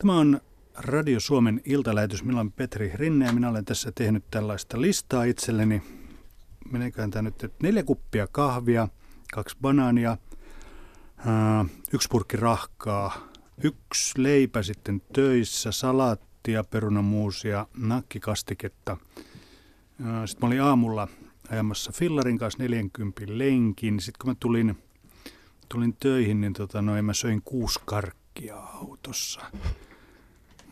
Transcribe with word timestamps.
Tämä 0.00 0.18
on 0.18 0.40
Radio 0.76 1.20
Suomen 1.20 1.60
iltalähetys. 1.64 2.24
Minä 2.24 2.40
olen 2.40 2.52
Petri 2.52 2.92
Rinne 2.94 3.26
ja 3.26 3.32
minä 3.32 3.48
olen 3.48 3.64
tässä 3.64 3.92
tehnyt 3.92 4.24
tällaista 4.30 4.80
listaa 4.80 5.24
itselleni. 5.24 5.82
Meneekään 6.70 7.10
tämä 7.10 7.22
nyt 7.22 7.52
neljä 7.62 7.82
kuppia 7.82 8.26
kahvia, 8.26 8.88
kaksi 9.32 9.56
banaania, 9.60 10.16
yksi 11.92 12.08
purkki 12.10 12.36
rahkaa, 12.36 13.28
yksi 13.62 14.22
leipä 14.22 14.62
sitten 14.62 15.02
töissä, 15.12 15.72
salaattia, 15.72 16.64
perunamuusia, 16.64 17.66
nakkikastiketta. 17.76 18.96
Sitten 20.26 20.40
mä 20.40 20.46
olin 20.46 20.62
aamulla 20.62 21.08
ajamassa 21.50 21.92
fillarin 21.92 22.38
kanssa 22.38 22.62
40 22.62 23.22
lenkin. 23.26 24.00
Sitten 24.00 24.18
kun 24.18 24.30
mä 24.30 24.36
tulin, 24.40 24.78
tulin 25.68 25.96
töihin, 26.00 26.40
niin 26.40 26.52
tota, 26.52 26.82
no, 26.82 27.02
mä 27.02 27.14
söin 27.14 27.42
kuusi 27.44 27.80
karkkia 27.84 28.56
autossa. 28.56 29.40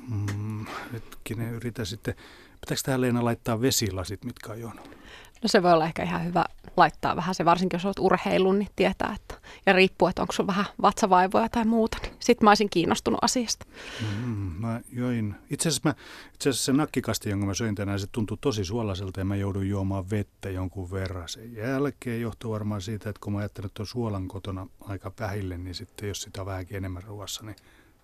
Mm, 0.08 0.66
hetkinen, 0.92 1.54
yritä 1.54 1.84
sitten. 1.84 2.14
Pitääkö 2.60 2.82
tähän 2.84 3.00
Leena 3.00 3.24
laittaa 3.24 3.60
vesilasit, 3.60 4.24
mitkä 4.24 4.52
on 4.52 4.60
juonut? 4.60 4.98
No 5.42 5.48
se 5.48 5.62
voi 5.62 5.72
olla 5.72 5.84
ehkä 5.84 6.02
ihan 6.02 6.24
hyvä 6.24 6.44
laittaa 6.76 7.16
vähän 7.16 7.34
se, 7.34 7.44
varsinkin 7.44 7.76
jos 7.76 7.84
olet 7.84 7.98
urheilun, 7.98 8.58
niin 8.58 8.68
tietää, 8.76 9.16
että 9.16 9.34
ja 9.66 9.72
riippuu, 9.72 10.08
että 10.08 10.22
onko 10.22 10.32
sulla 10.32 10.46
vähän 10.46 10.66
vatsavaivoja 10.82 11.48
tai 11.48 11.64
muuta, 11.64 11.98
niin 12.02 12.12
sitten 12.18 12.44
mä 12.46 12.50
olisin 12.50 12.70
kiinnostunut 12.70 13.18
asiasta. 13.22 13.66
Mm, 14.00 14.52
mä 14.58 14.80
join, 14.92 15.34
itse 15.50 15.68
asiassa, 15.68 15.88
mä, 15.88 15.94
itse 16.34 16.50
asiassa 16.50 16.64
se 16.64 16.72
nakkikasti, 16.72 17.30
jonka 17.30 17.46
mä 17.46 17.54
söin 17.54 17.74
tänään, 17.74 18.00
se 18.00 18.06
tuntui 18.12 18.38
tosi 18.40 18.64
suolaiselta 18.64 19.20
ja 19.20 19.24
mä 19.24 19.36
jouduin 19.36 19.68
juomaan 19.68 20.10
vettä 20.10 20.50
jonkun 20.50 20.90
verran. 20.90 21.28
Sen 21.28 21.56
jälkeen 21.56 22.20
johtuu 22.20 22.52
varmaan 22.52 22.82
siitä, 22.82 23.10
että 23.10 23.20
kun 23.20 23.32
mä 23.32 23.38
ajattelin, 23.38 23.66
että 23.66 23.82
on 23.82 23.86
suolan 23.86 24.28
kotona 24.28 24.66
aika 24.80 25.12
vähille, 25.20 25.58
niin 25.58 25.74
sitten 25.74 26.08
jos 26.08 26.22
sitä 26.22 26.40
on 26.40 26.46
vähänkin 26.46 26.76
enemmän 26.76 27.02
ruoassa, 27.02 27.44
niin 27.44 27.56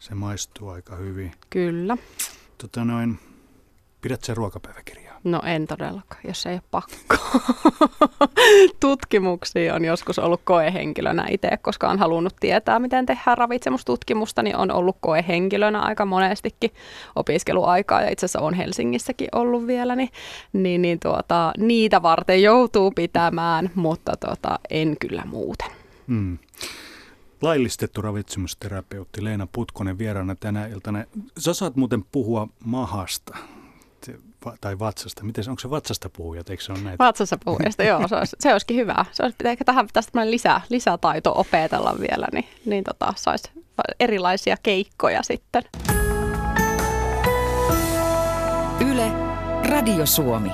se 0.05 0.15
maistuu 0.15 0.69
aika 0.69 0.97
hyvin. 0.97 1.33
Kyllä. 1.51 1.97
Tota 2.59 2.85
noin, 2.85 3.19
pidät 4.01 4.25
sen 4.25 4.37
ruokapäiväkirjaa? 4.37 5.21
No 5.25 5.43
en 5.45 5.67
todellakaan, 5.67 6.21
jos 6.27 6.47
ei 6.47 6.55
ole 6.55 6.63
pakko. 6.71 7.17
Tutkimuksia 8.81 9.75
on 9.75 9.85
joskus 9.85 10.19
ollut 10.19 10.41
koehenkilönä 10.45 11.27
itse, 11.31 11.51
koska 11.63 11.89
on 11.89 11.99
halunnut 11.99 12.37
tietää, 12.41 12.79
miten 12.79 13.07
tehdään 13.07 13.39
ravitsemustutkimusta, 13.39 14.43
niin 14.43 14.57
on 14.57 14.71
ollut 14.71 14.97
koehenkilönä 15.01 15.81
aika 15.81 16.05
monestikin 16.05 16.71
opiskeluaikaa 17.17 18.03
ja 18.03 18.11
itse 18.11 18.27
asiassa 18.27 18.41
on 18.41 18.55
Helsingissäkin 18.55 19.29
ollut 19.33 19.67
vielä, 19.67 19.97
niin, 19.97 20.11
niin, 20.53 20.83
niin 20.83 21.01
tuota, 21.01 21.53
niitä 21.59 22.03
varten 22.03 22.43
joutuu 22.43 22.91
pitämään, 22.91 23.71
mutta 23.75 24.13
tuota, 24.27 24.59
en 24.71 24.97
kyllä 25.01 25.23
muuten. 25.27 25.71
Hmm. 26.09 26.39
Laillistettu 27.45 28.03
ravitsemusterapeutti 28.03 29.25
Leena 29.25 29.47
Putkonen 29.53 29.99
vieraana 29.99 30.35
tänä 30.35 30.67
iltana. 30.67 31.05
Sä 31.39 31.55
saat 31.55 31.77
muuten 31.77 32.05
puhua 32.13 32.49
mahasta 32.65 33.37
tai 34.61 34.79
vatsasta. 34.79 35.25
Miten, 35.25 35.45
onko 35.49 35.61
se 35.61 35.71
vatsasta 35.71 36.09
puhuja, 36.09 36.43
eikö 36.51 36.63
se 36.63 36.73
ole 36.73 36.81
näitä? 36.81 37.05
Vatsassa 37.05 37.39
puhujasta, 37.45 37.83
joo, 37.83 38.09
se, 38.09 38.17
olisi, 38.17 38.37
se 38.41 38.53
olisikin 38.53 38.77
hyvä. 38.77 39.05
Se 39.13 39.23
olisi, 39.23 39.37
ehkä 39.45 39.65
tähän 39.65 39.89
tästä 39.93 40.31
lisää, 40.31 40.61
lisätaito 40.69 41.33
opetella 41.37 41.95
vielä, 42.01 42.27
niin, 42.33 42.45
niin 42.67 42.85
tota, 42.85 43.13
saisi 43.17 43.51
erilaisia 44.01 44.57
keikkoja 44.63 45.23
sitten. 45.23 45.63
Yle, 48.91 49.13
Radio 49.69 50.07
Suomi. 50.07 50.51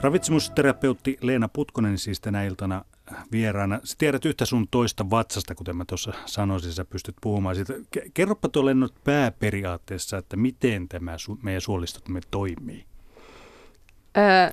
Ravitsemusterapeutti 0.00 1.18
Leena 1.20 1.48
Putkonen 1.48 1.98
siis 1.98 2.20
tänä 2.20 2.44
iltana 2.44 2.84
vieraana. 3.32 3.80
Sä 3.84 3.94
tiedät 3.98 4.24
yhtä 4.24 4.44
sun 4.44 4.68
toista 4.70 5.10
vatsasta, 5.10 5.54
kuten 5.54 5.76
mä 5.76 5.84
tuossa 5.84 6.12
sanoisin, 6.26 6.72
sä 6.72 6.84
pystyt 6.84 7.16
puhumaan 7.20 7.56
siitä. 7.56 7.72
Kerropa 8.14 8.48
tuolle 8.48 8.74
nyt 8.74 8.94
pääperiaatteessa, 9.04 10.18
että 10.18 10.36
miten 10.36 10.88
tämä 10.88 11.16
su- 11.16 11.38
meidän 11.42 11.60
suolistomme 11.60 12.20
toimii. 12.30 12.84
Öö, 14.16 14.50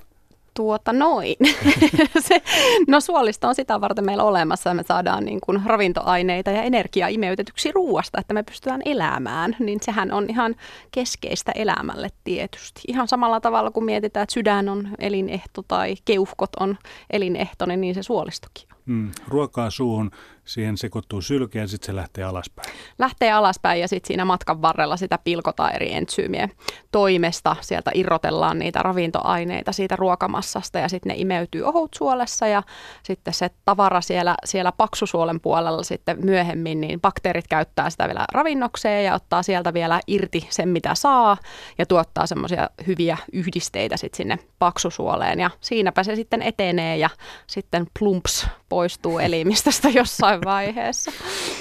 tuota 0.54 0.92
noin. 0.92 1.36
se, 2.28 2.42
no 2.88 3.00
suolisto 3.00 3.48
on 3.48 3.54
sitä 3.54 3.80
varten 3.80 4.04
meillä 4.04 4.24
olemassa, 4.24 4.74
me 4.74 4.82
saadaan 4.82 5.24
niin 5.24 5.38
kuin 5.46 5.62
ravintoaineita 5.66 6.50
ja 6.50 6.62
energiaa 6.62 7.08
imeytetyksi 7.08 7.72
ruoasta, 7.72 8.20
että 8.20 8.34
me 8.34 8.42
pystytään 8.42 8.82
elämään, 8.84 9.56
niin 9.58 9.78
sehän 9.82 10.12
on 10.12 10.26
ihan 10.28 10.54
keskeistä 10.90 11.52
elämälle 11.52 12.08
tietysti. 12.24 12.80
Ihan 12.88 13.08
samalla 13.08 13.40
tavalla 13.40 13.70
kuin 13.70 13.84
mietitään, 13.84 14.22
että 14.22 14.32
sydän 14.32 14.68
on 14.68 14.88
elinehto 14.98 15.62
tai 15.68 15.94
keuhkot 16.04 16.50
on 16.60 16.78
elinehto, 17.10 17.66
niin 17.66 17.94
se 17.94 18.02
suolistokin. 18.02 18.68
Mm, 18.86 19.10
ruokaa 19.28 19.70
suuhun, 19.70 20.10
siihen 20.50 20.76
sekoittuu 20.76 21.22
sylkeä 21.22 21.62
ja 21.62 21.68
sitten 21.68 21.86
se 21.86 21.96
lähtee 21.96 22.24
alaspäin. 22.24 22.72
Lähtee 22.98 23.32
alaspäin 23.32 23.80
ja 23.80 23.88
sitten 23.88 24.06
siinä 24.08 24.24
matkan 24.24 24.62
varrella 24.62 24.96
sitä 24.96 25.18
pilkotaan 25.24 25.74
eri 25.74 25.92
entsyymien 25.92 26.52
toimesta. 26.92 27.56
Sieltä 27.60 27.90
irrotellaan 27.94 28.58
niitä 28.58 28.82
ravintoaineita 28.82 29.72
siitä 29.72 29.96
ruokamassasta 29.96 30.78
ja 30.78 30.88
sitten 30.88 31.10
ne 31.10 31.14
imeytyy 31.18 31.62
ohutsuolessa 31.62 32.46
ja 32.46 32.62
sitten 33.02 33.34
se 33.34 33.50
tavara 33.64 34.00
siellä, 34.00 34.34
siellä 34.44 34.72
paksusuolen 34.72 35.40
puolella 35.40 35.82
sitten 35.82 36.18
myöhemmin, 36.24 36.80
niin 36.80 37.00
bakteerit 37.00 37.48
käyttää 37.48 37.90
sitä 37.90 38.06
vielä 38.06 38.24
ravinnokseen 38.32 39.04
ja 39.04 39.14
ottaa 39.14 39.42
sieltä 39.42 39.74
vielä 39.74 40.00
irti 40.06 40.46
sen 40.50 40.68
mitä 40.68 40.94
saa 40.94 41.36
ja 41.78 41.86
tuottaa 41.86 42.26
semmoisia 42.26 42.70
hyviä 42.86 43.18
yhdisteitä 43.32 43.96
sitten 43.96 44.16
sinne 44.16 44.38
paksusuoleen 44.58 45.40
ja 45.40 45.50
siinäpä 45.60 46.02
se 46.02 46.16
sitten 46.16 46.42
etenee 46.42 46.96
ja 46.96 47.10
sitten 47.46 47.86
plumps 47.98 48.46
poistuu 48.70 49.18
elimistöstä 49.18 49.88
jossain 50.00 50.40
vaiheessa. 50.44 51.12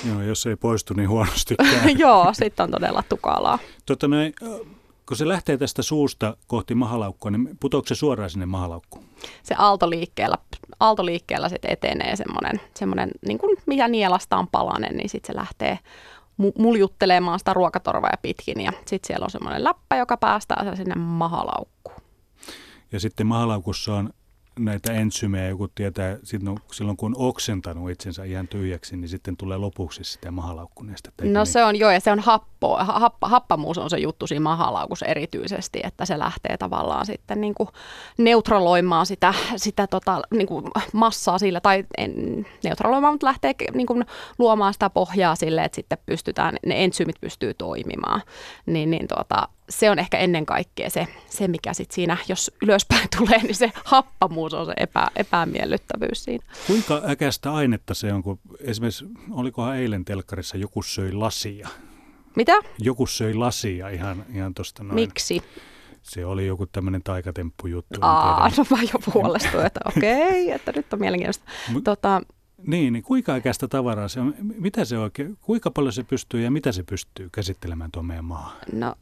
Joo, 0.07 0.21
jos 0.21 0.45
ei 0.45 0.55
poistu, 0.55 0.93
niin 0.93 1.09
huonosti. 1.09 1.55
Joo, 1.97 2.33
sitten 2.33 2.63
on 2.63 2.71
todella 2.71 3.03
tukalaa. 3.09 3.59
Totta 3.85 4.07
näin, 4.07 4.33
kun 5.05 5.17
se 5.17 5.27
lähtee 5.27 5.57
tästä 5.57 5.81
suusta 5.81 6.37
kohti 6.47 6.75
mahalaukkua, 6.75 7.31
niin 7.31 7.57
putoako 7.59 7.87
se 7.87 7.95
suoraan 7.95 8.29
sinne 8.29 8.45
mahalaukkuun? 8.45 9.05
Se 9.43 9.55
aaltoliikkeellä, 9.57 10.37
aaltoliikkeellä 10.79 11.49
sitten 11.49 11.71
etenee 11.71 12.15
semmoinen, 12.15 12.61
semmoinen 12.73 13.11
niin 13.27 13.37
kuin 13.37 13.57
mikä 13.65 13.87
nielastaan 13.87 14.47
palanen, 14.47 14.97
niin 14.97 15.09
sitten 15.09 15.33
se 15.33 15.39
lähtee 15.39 15.79
muljuttelemaan 16.57 17.39
sitä 17.39 17.53
ruokatorvaa 17.53 18.17
pitkin 18.21 18.61
ja 18.61 18.71
sitten 18.85 19.07
siellä 19.07 19.23
on 19.23 19.31
semmoinen 19.31 19.63
läppä, 19.63 19.97
joka 19.97 20.17
päästää 20.17 20.75
sinne 20.75 20.95
mahalaukkuun. 20.95 22.01
Ja 22.91 22.99
sitten 22.99 23.27
mahalaukussa 23.27 23.95
on 23.95 24.09
näitä 24.59 24.93
ensymejä, 24.93 25.47
joku 25.47 25.67
tietää, 25.67 26.17
silloin 26.71 26.97
kun 26.97 27.15
on 27.15 27.27
oksentanut 27.27 27.89
itsensä 27.89 28.23
ihan 28.23 28.47
tyhjäksi, 28.47 28.97
niin 28.97 29.09
sitten 29.09 29.37
tulee 29.37 29.57
lopuksi 29.57 30.03
sitä 30.03 30.31
mahalaukkuneesta. 30.31 31.11
No 31.21 31.25
niin? 31.25 31.45
se 31.45 31.63
on 31.63 31.75
joo, 31.75 31.91
ja 31.91 31.99
se 31.99 32.11
on 32.11 32.19
happo, 32.19 32.77
happa, 32.77 33.27
happamuus 33.27 33.77
on 33.77 33.89
se 33.89 33.97
juttu 33.97 34.27
siinä 34.27 34.39
mahalaukussa 34.39 35.05
erityisesti, 35.05 35.79
että 35.83 36.05
se 36.05 36.19
lähtee 36.19 36.57
tavallaan 36.57 37.05
sitten 37.05 37.41
niin 37.41 37.53
kuin 37.53 37.69
neutraloimaan 38.17 39.05
sitä, 39.05 39.33
sitä 39.55 39.87
tota, 39.87 40.21
niin 40.31 40.47
kuin 40.47 40.65
massaa 40.93 41.39
sillä, 41.39 41.61
tai 41.61 41.85
en, 41.97 42.45
neutraloimaan, 42.63 43.13
mutta 43.13 43.27
lähtee 43.27 43.53
niin 43.73 43.87
kuin 43.87 44.05
luomaan 44.39 44.73
sitä 44.73 44.89
pohjaa 44.89 45.35
sille, 45.35 45.63
että 45.63 45.75
sitten 45.75 45.97
pystytään, 46.05 46.55
ne 46.65 46.83
ensyymit 46.83 47.15
pystyy 47.21 47.53
toimimaan. 47.53 48.21
Niin, 48.65 48.91
niin 48.91 49.07
tuota, 49.07 49.47
se 49.69 49.89
on 49.89 49.99
ehkä 49.99 50.17
ennen 50.17 50.45
kaikkea 50.45 50.89
se, 50.89 51.07
se 51.29 51.47
mikä 51.47 51.73
sitten 51.73 51.95
siinä, 51.95 52.17
jos 52.27 52.51
ylöspäin 52.61 53.07
tulee, 53.17 53.37
niin 53.43 53.55
se 53.55 53.71
happamuus 53.85 54.53
on 54.53 54.65
se 54.65 54.73
epä, 54.77 55.07
epämiellyttävyys 55.15 56.23
siinä. 56.23 56.45
Kuinka 56.67 57.01
äkäistä 57.05 57.53
ainetta 57.53 57.93
se 57.93 58.13
on, 58.13 58.23
kun 58.23 58.39
esimerkiksi, 58.59 59.05
olikohan 59.31 59.77
eilen 59.77 60.05
telkkarissa 60.05 60.57
joku 60.57 60.83
söi 60.83 61.11
lasia? 61.11 61.69
Mitä? 62.35 62.53
Joku 62.79 63.07
söi 63.07 63.33
lasia 63.33 63.89
ihan, 63.89 64.25
ihan 64.33 64.53
tuosta 64.53 64.83
noin. 64.83 64.95
Miksi? 64.95 65.41
Se 66.01 66.25
oli 66.25 66.47
joku 66.47 66.65
tämmöinen 66.65 67.03
taikatemppu-juttu. 67.03 67.99
Aa, 68.01 68.51
no 68.57 68.65
mä 68.69 68.83
jo 68.93 68.99
puolestuin, 69.13 69.65
että 69.65 69.79
okei, 69.85 70.43
okay, 70.43 70.55
että 70.55 70.71
nyt 70.75 70.93
on 70.93 70.99
mielenkiintoista. 70.99 71.45
M- 71.73 71.83
tota, 71.83 72.21
niin, 72.67 72.93
niin 72.93 73.03
kuinka 73.03 73.35
ikäistä 73.35 73.67
tavaraa 73.67 74.07
se 74.07 74.19
on? 74.19 74.35
Mitä 74.39 74.85
se 74.85 74.97
oikein, 74.97 75.37
kuinka 75.41 75.71
paljon 75.71 75.93
se 75.93 76.03
pystyy 76.03 76.41
ja 76.41 76.51
mitä 76.51 76.71
se 76.71 76.83
pystyy 76.83 77.29
käsittelemään 77.31 77.91
tuon 77.91 78.05
meidän 78.05 78.25
maahan? 78.25 78.57
No 78.73 78.95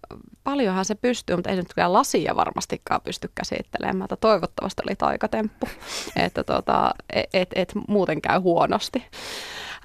paljonhan 0.44 0.86
se 0.86 0.96
pystyy, 0.96 1.36
mutta 1.36 1.50
ei 1.50 1.56
se 1.56 1.62
nyt 1.62 1.74
kyllä 1.74 1.94
lasia 1.94 2.36
varmastikaan 2.36 3.02
pysty 3.02 3.32
käsittelemään. 3.36 4.06
Että 4.06 4.16
toivottavasti 4.16 4.82
oli 4.88 4.96
taikatemppu, 4.96 5.68
että 6.26 6.44
tota, 6.44 6.92
et, 7.14 7.30
et, 7.34 7.50
et 7.56 7.74
muuten 7.88 8.22
käy 8.22 8.40
huonosti. 8.40 9.04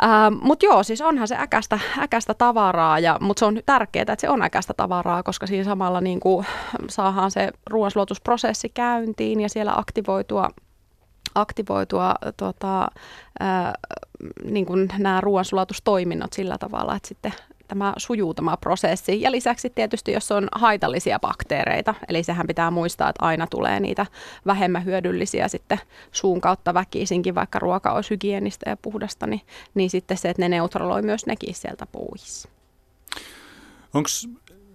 Ähm, 0.03 0.35
mutta 0.43 0.67
joo, 0.67 0.83
siis 0.83 1.01
onhan 1.01 1.29
se 1.29 1.37
äkästä, 1.39 1.79
äkästä 1.99 2.35
tavaraa, 2.35 2.99
ja, 2.99 3.19
mutta 3.21 3.39
se 3.39 3.45
on 3.45 3.61
tärkeää, 3.67 4.03
että 4.03 4.17
se 4.19 4.29
on 4.29 4.43
äkästä 4.43 4.75
tavaraa, 4.75 5.23
koska 5.23 5.47
siinä 5.47 5.65
samalla 5.65 6.01
niin 6.01 6.21
kuin, 6.21 6.47
saadaan 6.89 7.31
se 7.31 7.51
ruoansulutusprosessi 7.71 8.69
käyntiin 8.69 9.41
ja 9.41 9.49
siellä 9.49 9.73
aktivoitua 9.77 10.51
aktivoitua 11.35 12.15
tota, 12.37 12.89
ää, 13.41 13.75
niin 14.45 14.67
kuin 14.67 14.89
nämä 14.99 15.21
ruoansulatustoiminnot 15.21 16.33
sillä 16.33 16.59
tavalla, 16.59 16.97
että 16.97 17.09
sitten 17.09 17.33
tämä 17.69 17.95
sujuu 17.97 18.35
tämä 18.35 18.57
prosessi. 18.57 19.21
Ja 19.21 19.31
lisäksi 19.31 19.71
tietysti, 19.71 20.13
jos 20.13 20.33
on 20.33 20.49
haitallisia 20.53 21.19
bakteereita, 21.19 21.95
eli 22.09 22.23
sehän 22.23 22.47
pitää 22.47 22.71
muistaa, 22.71 23.09
että 23.09 23.27
aina 23.27 23.47
tulee 23.47 23.81
niitä 23.81 24.07
vähemmän 24.47 24.85
hyödyllisiä 24.85 25.49
sitten 25.49 25.81
suun 26.13 26.41
kautta 26.41 26.75
väkisinkin, 26.75 27.35
vaikka 27.35 27.59
ruoka 27.59 27.93
olisi 27.93 28.11
hygienistä 28.11 28.71
ja 28.71 28.77
puhdasta, 28.77 29.27
niin, 29.27 29.41
niin 29.75 29.91
sitten 29.91 30.17
se, 30.17 30.31
että 30.31 30.43
ne 30.43 30.49
neutraloi 30.49 31.03
myös 31.03 31.27
nekin 31.27 31.55
sieltä 31.55 31.87
pois. 31.87 32.49
Onko 33.95 34.09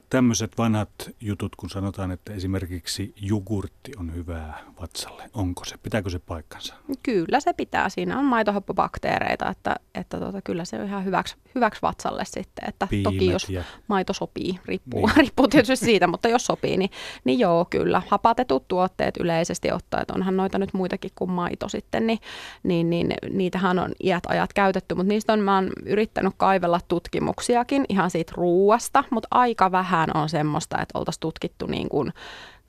tämmöiset 0.10 0.58
vanhat 0.58 0.90
jutut, 1.22 1.56
kun 1.56 1.70
sanotaan, 1.70 2.12
että 2.12 2.34
esimerkiksi 2.34 3.14
jogurtti 3.22 3.92
on 3.98 4.16
hyvää 4.16 4.64
vatsalle, 4.82 5.30
onko 5.34 5.66
se, 5.66 5.76
pitääkö 5.84 6.10
se 6.10 6.20
paikkansa? 6.20 6.74
Kyllä 7.04 7.40
se 7.40 7.54
pitää. 7.54 7.90
Siinä 7.90 8.20
on 8.20 8.26
maitohoppobakteereita, 8.26 9.50
että, 9.50 9.76
että 9.96 10.20
tuota, 10.20 10.42
kyllä 10.42 10.66
se 10.66 10.80
on 10.80 10.88
ihan 10.88 11.06
hyväksi, 11.06 11.36
hyväksi 11.56 11.82
vatsalle 11.82 12.26
sitten. 12.26 12.70
Että 12.70 12.88
toki 13.04 13.26
jos 13.26 13.50
ja... 13.50 13.64
maito 13.88 14.14
sopii, 14.14 14.60
riippuu, 14.66 15.06
niin. 15.06 15.18
riippuu 15.22 15.48
tietysti 15.48 15.86
siitä, 15.86 16.08
mutta 16.08 16.28
jos 16.28 16.46
sopii, 16.46 16.78
niin, 16.78 16.90
niin 17.24 17.40
joo, 17.40 17.66
kyllä. 17.70 18.02
Hapatetut 18.08 18.68
tuotteet 18.68 19.18
yleisesti 19.18 19.72
ottaen, 19.72 20.02
että 20.02 20.14
onhan 20.14 20.38
noita 20.38 20.58
nyt 20.58 20.74
muitakin 20.74 21.12
kuin 21.16 21.32
maito 21.32 21.70
sitten, 21.70 22.08
niin, 22.08 22.20
niin, 22.64 22.90
niin 22.90 23.14
niitähän 23.30 23.80
on 23.80 23.92
iät 24.04 24.24
ajat 24.28 24.54
käytetty, 24.54 24.96
mutta 24.96 25.10
niistä 25.10 25.34
on, 25.34 25.40
mä 25.40 25.56
oon 25.56 25.70
yrittänyt 25.86 26.34
kaivella 26.38 26.80
tutkimuksiakin 26.88 27.86
ihan 27.90 28.12
siitä 28.12 28.34
ruuasta, 28.36 29.04
mutta 29.12 29.28
aika 29.32 29.72
vähän 29.72 29.97
vähän 29.98 30.24
on 30.24 30.30
semmoista, 30.30 30.82
että 30.82 31.00
oltaisiin 31.00 31.20
tutkittu 31.20 31.66
niin 31.66 31.90
kuin, 31.90 32.14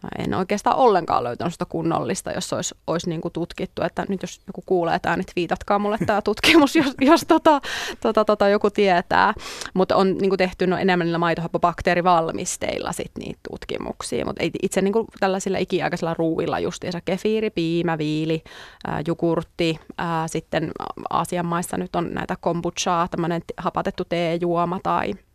no 0.03 0.09
en 0.19 0.35
oikeastaan 0.35 0.77
ollenkaan 0.77 1.25
löytänyt 1.25 1.53
sitä 1.53 1.65
kunnollista, 1.65 2.33
jos 2.33 2.53
olisi, 2.53 2.75
olisi 2.87 3.09
niin 3.09 3.21
kuin 3.21 3.33
tutkittu, 3.33 3.83
että 3.83 4.07
nyt 4.09 4.23
jos 4.23 4.41
joku 4.47 4.63
kuulee 4.67 4.95
että 4.95 5.17
niin 5.17 5.27
viitatkaa 5.37 5.79
mulle 5.79 5.99
tämä 6.07 6.23
tutkimus, 6.23 6.77
jos, 6.77 6.95
jos 7.01 7.25
tota, 7.29 7.61
tota, 8.01 8.25
tota, 8.25 8.49
joku 8.49 8.71
tietää. 8.71 9.35
Mutta 9.75 9.97
on 9.97 10.19
niin 10.19 10.31
kuin 10.31 10.39
tehty 10.39 10.67
no, 10.67 10.77
enemmän 10.77 11.07
niillä 11.07 11.19
maitohappobakteerivalmisteilla 11.19 12.93
sit 12.93 13.13
niitä 13.19 13.41
tutkimuksia, 13.51 14.25
mutta 14.25 14.45
itse 14.63 14.83
niin 14.83 14.93
kuin 14.93 15.07
tällaisilla 15.21 15.59
ikiaikaisilla 15.59 16.15
ruuilla 16.15 16.59
justiinsa 16.59 17.01
kefiiri, 17.05 17.51
piimä, 17.51 17.99
viili, 17.99 18.43
ää, 18.87 19.03
jogurtti, 19.07 19.79
ää, 19.99 20.29
sitten 20.29 20.71
Aasian 21.11 21.47
maissa 21.47 21.77
nyt 21.77 21.97
on 21.97 22.15
näitä 22.15 22.37
kombuchaa, 22.41 23.09
tämmöinen 23.09 23.43
hapatettu 23.57 24.05
teejuoma 24.05 24.81
tai– 24.83 25.15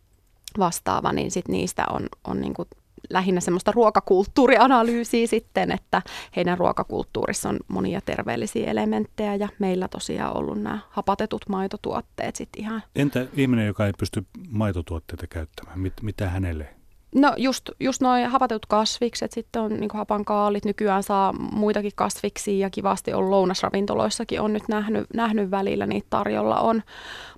vastaava, 0.60 1.14
niin 1.14 1.32
sit 1.32 1.48
niistä 1.48 1.86
on, 1.90 2.08
on 2.28 2.42
niin 2.42 2.54
kuin 2.54 2.68
lähinnä 3.10 3.42
semmoista 3.42 3.72
ruokakulttuurianalyysiä 3.72 5.28
sitten, 5.28 5.72
että 5.72 6.02
heidän 6.36 6.58
ruokakulttuurissa 6.58 7.50
on 7.50 7.60
monia 7.68 8.02
terveellisiä 8.02 8.72
elementtejä 8.72 9.36
ja 9.36 9.50
meillä 9.60 9.88
tosiaan 9.88 10.32
on 10.32 10.38
ollut 10.38 10.62
nämä 10.62 10.80
hapatetut 10.90 11.50
maitotuotteet 11.50 12.36
sitten 12.36 12.62
ihan. 12.62 12.84
Entä 12.96 13.28
ihminen, 13.34 13.68
joka 13.68 13.86
ei 13.86 13.94
pysty 14.00 14.26
maitotuotteita 14.50 15.28
käyttämään, 15.28 15.80
mit, 15.80 15.94
mitä 16.02 16.30
hänelle 16.30 16.76
No 17.16 17.34
just, 17.38 17.70
just 17.80 18.02
noin 18.02 18.30
hapatetut 18.30 18.66
kasvikset, 18.66 19.32
sitten 19.32 19.62
on 19.62 19.74
niin 19.80 19.90
hapankaalit, 19.94 20.66
nykyään 20.66 21.04
saa 21.04 21.34
muitakin 21.34 21.92
kasviksia 21.96 22.66
ja 22.66 22.70
kivasti 22.70 23.14
on 23.14 23.32
lounasravintoloissakin 23.32 24.42
on 24.42 24.54
nyt 24.54 24.64
nähnyt, 24.68 25.08
nähnyt 25.14 25.52
välillä 25.52 25.86
niitä 25.86 26.08
tarjolla 26.10 26.60
on. 26.60 26.84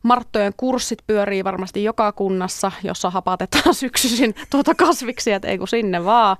Marttojen 0.03 0.53
kurssit 0.57 0.99
pyörii 1.07 1.43
varmasti 1.43 1.83
joka 1.83 2.11
kunnassa, 2.11 2.71
jossa 2.83 3.09
hapatetaan 3.09 3.75
syksyisin 3.85 4.35
tuota 4.49 4.75
kasviksia, 4.75 5.35
että 5.35 5.47
ei 5.47 5.57
kun 5.57 5.67
sinne 5.67 6.05
vaan. 6.05 6.37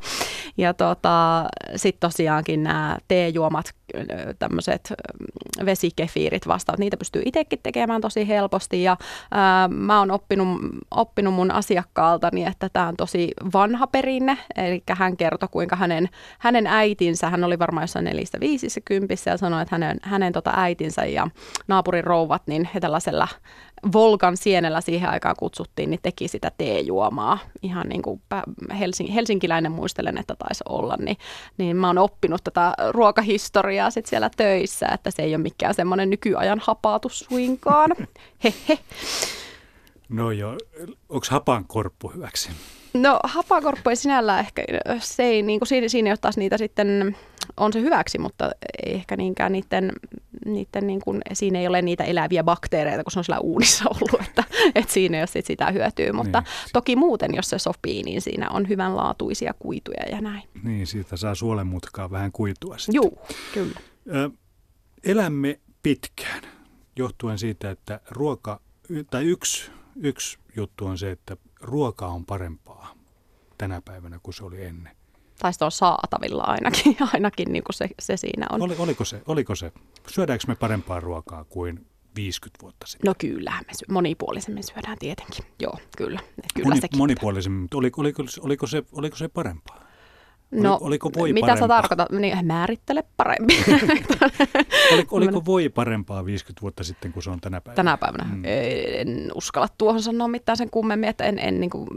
Ja 0.57 0.73
tota, 0.73 1.45
sitten 1.75 2.09
tosiaankin 2.09 2.63
nämä 2.63 2.97
teejuomat, 3.07 3.73
tämmöiset 4.39 4.93
vesikefiirit 5.65 6.47
vastaavat, 6.47 6.79
niitä 6.79 6.97
pystyy 6.97 7.21
itsekin 7.25 7.59
tekemään 7.63 8.01
tosi 8.01 8.27
helposti. 8.27 8.83
Ja 8.83 8.97
ää, 9.31 9.67
mä 9.67 9.99
oon 9.99 10.11
oppinut, 10.11 10.59
oppinut 10.91 11.33
mun 11.33 11.51
asiakkaaltani, 11.51 12.45
että 12.45 12.69
tämä 12.73 12.87
on 12.87 12.95
tosi 12.97 13.31
vanha 13.53 13.87
perinne, 13.87 14.37
eli 14.55 14.83
hän 14.91 15.17
kertoi, 15.17 15.49
kuinka 15.51 15.75
hänen, 15.75 16.09
hänen 16.39 16.67
äitinsä, 16.67 17.29
hän 17.29 17.43
oli 17.43 17.59
varmaan 17.59 17.83
jossain 17.83 18.05
nelistä 18.05 18.39
viisissä 18.39 18.81
kympissä 18.85 19.31
ja 19.31 19.37
sanoi, 19.37 19.61
että 19.61 19.75
hänen, 19.75 19.97
hänen 20.01 20.33
tota 20.33 20.51
äitinsä 20.55 21.05
ja 21.05 21.27
naapurin 21.67 22.03
rouvat, 22.03 22.41
niin 22.47 22.69
he 22.73 22.79
tällaisella 22.79 23.27
Volkan 23.93 24.37
sienellä 24.37 24.81
siihen 24.81 25.09
aikaan 25.09 25.35
kutsuttiin, 25.39 25.89
niin 25.89 25.99
teki 26.03 26.27
sitä 26.27 26.51
teejuomaa. 26.57 27.39
Ihan 27.61 27.89
niin 27.89 28.01
kuin 28.01 28.21
Helsing, 28.79 29.13
helsinkiläinen 29.13 29.71
muistelen, 29.71 30.17
että 30.17 30.35
taisi 30.35 30.63
olla. 30.69 30.97
Niin, 30.99 31.17
niin 31.57 31.77
mä 31.77 31.87
oon 31.87 31.97
oppinut 31.97 32.43
tätä 32.43 32.73
ruokahistoriaa 32.91 33.89
sit 33.89 34.05
siellä 34.05 34.29
töissä, 34.37 34.87
että 34.93 35.11
se 35.11 35.23
ei 35.23 35.35
ole 35.35 35.43
mikään 35.43 35.73
semmoinen 35.73 36.09
nykyajan 36.09 36.61
hapaatus 36.63 37.19
suinkaan. 37.19 37.91
Hehe. 38.43 38.79
No 40.09 40.31
joo, 40.31 40.57
onko 41.09 41.25
hapankorppu 41.29 42.11
hyväksi? 42.15 42.49
No 42.93 43.19
hapakorppu 43.23 43.89
ei 43.89 43.95
sinällään 43.95 44.39
ehkä, 44.39 44.63
se 44.99 45.23
ei, 45.23 45.41
niin 45.41 45.59
kuin 45.59 45.67
siinä, 45.67 45.87
siinä 45.87 46.17
taas 46.17 46.37
niitä 46.37 46.57
sitten 46.57 47.15
on 47.57 47.73
se 47.73 47.81
hyväksi, 47.81 48.17
mutta 48.17 48.51
ei 48.85 48.93
ehkä 48.93 49.17
niinkään 49.17 49.51
niiden, 49.51 49.91
niiden 50.45 50.87
niin 50.87 50.99
kuin, 50.99 51.21
siinä 51.33 51.59
ei 51.59 51.67
ole 51.67 51.81
niitä 51.81 52.03
eläviä 52.03 52.43
bakteereita, 52.43 53.03
kun 53.03 53.11
se 53.11 53.19
on 53.19 53.23
siellä 53.23 53.39
uunissa 53.39 53.85
ollut, 53.95 54.27
että, 54.27 54.43
että 54.75 54.93
siinä 54.93 55.17
ei 55.17 55.21
ole 55.21 55.27
sit 55.27 55.45
sitä 55.45 55.71
hyötyä. 55.71 56.13
Mutta 56.13 56.39
niin. 56.39 56.71
toki 56.73 56.95
muuten, 56.95 57.35
jos 57.35 57.49
se 57.49 57.59
sopii, 57.59 58.03
niin 58.03 58.21
siinä 58.21 58.49
on 58.49 58.69
hyvänlaatuisia 58.69 59.53
kuituja 59.59 60.03
ja 60.11 60.21
näin. 60.21 60.43
Niin, 60.63 60.87
siitä 60.87 61.17
saa 61.17 61.35
suolemutkaa 61.35 62.11
vähän 62.11 62.31
kuitua 62.31 62.77
sitten. 62.77 62.95
Joo, 62.95 63.27
kyllä. 63.53 63.79
Ö, 64.15 64.29
elämme 65.03 65.59
pitkään 65.83 66.41
johtuen 66.95 67.37
siitä, 67.37 67.71
että 67.71 67.99
ruoka, 68.09 68.61
tai 69.09 69.23
yksi, 69.23 69.71
yksi 69.95 70.37
juttu 70.55 70.85
on 70.85 70.97
se, 70.97 71.11
että 71.11 71.37
ruoka 71.61 72.07
on 72.07 72.25
parempaa 72.25 72.95
tänä 73.57 73.81
päivänä 73.81 74.19
kuin 74.23 74.33
se 74.33 74.43
oli 74.43 74.63
ennen. 74.63 74.95
Tai 75.39 75.53
se 75.53 75.65
on 75.65 75.71
saatavilla 75.71 76.43
ainakin, 76.43 76.97
ainakin 77.13 77.53
niin 77.53 77.63
kuin 77.63 77.73
se, 77.75 77.89
se 77.99 78.17
siinä 78.17 78.45
on. 78.51 78.61
Oli, 78.61 78.75
oliko, 78.79 79.05
se, 79.05 79.21
oliko 79.27 79.55
se? 79.55 79.71
Syödäänkö 80.07 80.45
me 80.47 80.55
parempaa 80.55 80.99
ruokaa 80.99 81.43
kuin 81.43 81.85
50 82.15 82.61
vuotta 82.61 82.87
sitten? 82.87 83.09
No 83.09 83.15
kyllä, 83.17 83.51
me 83.51 83.73
sy- 83.73 83.85
monipuolisemmin 83.91 84.63
syödään 84.63 84.97
tietenkin. 84.99 85.45
Joo, 85.59 85.77
kyllä. 85.97 86.19
kyllä 86.53 86.67
Moni, 86.67 86.81
monipuolisemmin, 86.97 87.61
mutta 87.61 87.77
oliko, 87.77 88.01
oliko, 88.01 88.23
oliko, 88.41 88.67
se, 88.67 88.83
oliko 88.91 89.15
se 89.15 89.27
parempaa? 89.27 89.84
No, 90.63 90.77
oliko 90.81 91.11
voi 91.17 91.33
mitä 91.33 91.47
parempaa? 91.47 91.67
sä 91.67 91.67
tarkoitat? 91.67 92.11
Niin, 92.11 92.45
määrittele 92.45 93.03
paremmin. 93.17 93.57
oliko, 94.93 95.15
oliko 95.15 95.45
voi 95.45 95.69
parempaa 95.69 96.25
50 96.25 96.61
vuotta 96.61 96.83
sitten 96.83 97.13
kuin 97.13 97.23
se 97.23 97.29
on 97.29 97.41
tänä 97.41 97.61
päivänä? 97.61 97.75
Tänä 97.75 97.97
päivänä? 97.97 98.23
Mm. 98.23 98.41
En 98.45 99.31
uskalla 99.35 99.67
tuohon 99.77 100.01
sanoa 100.01 100.27
mitään 100.27 100.57
sen 100.57 100.69
kummemmin, 100.69 101.09
että 101.09 101.23
en, 101.23 101.39
en 101.39 101.59
niin 101.59 101.69
kuin, 101.69 101.87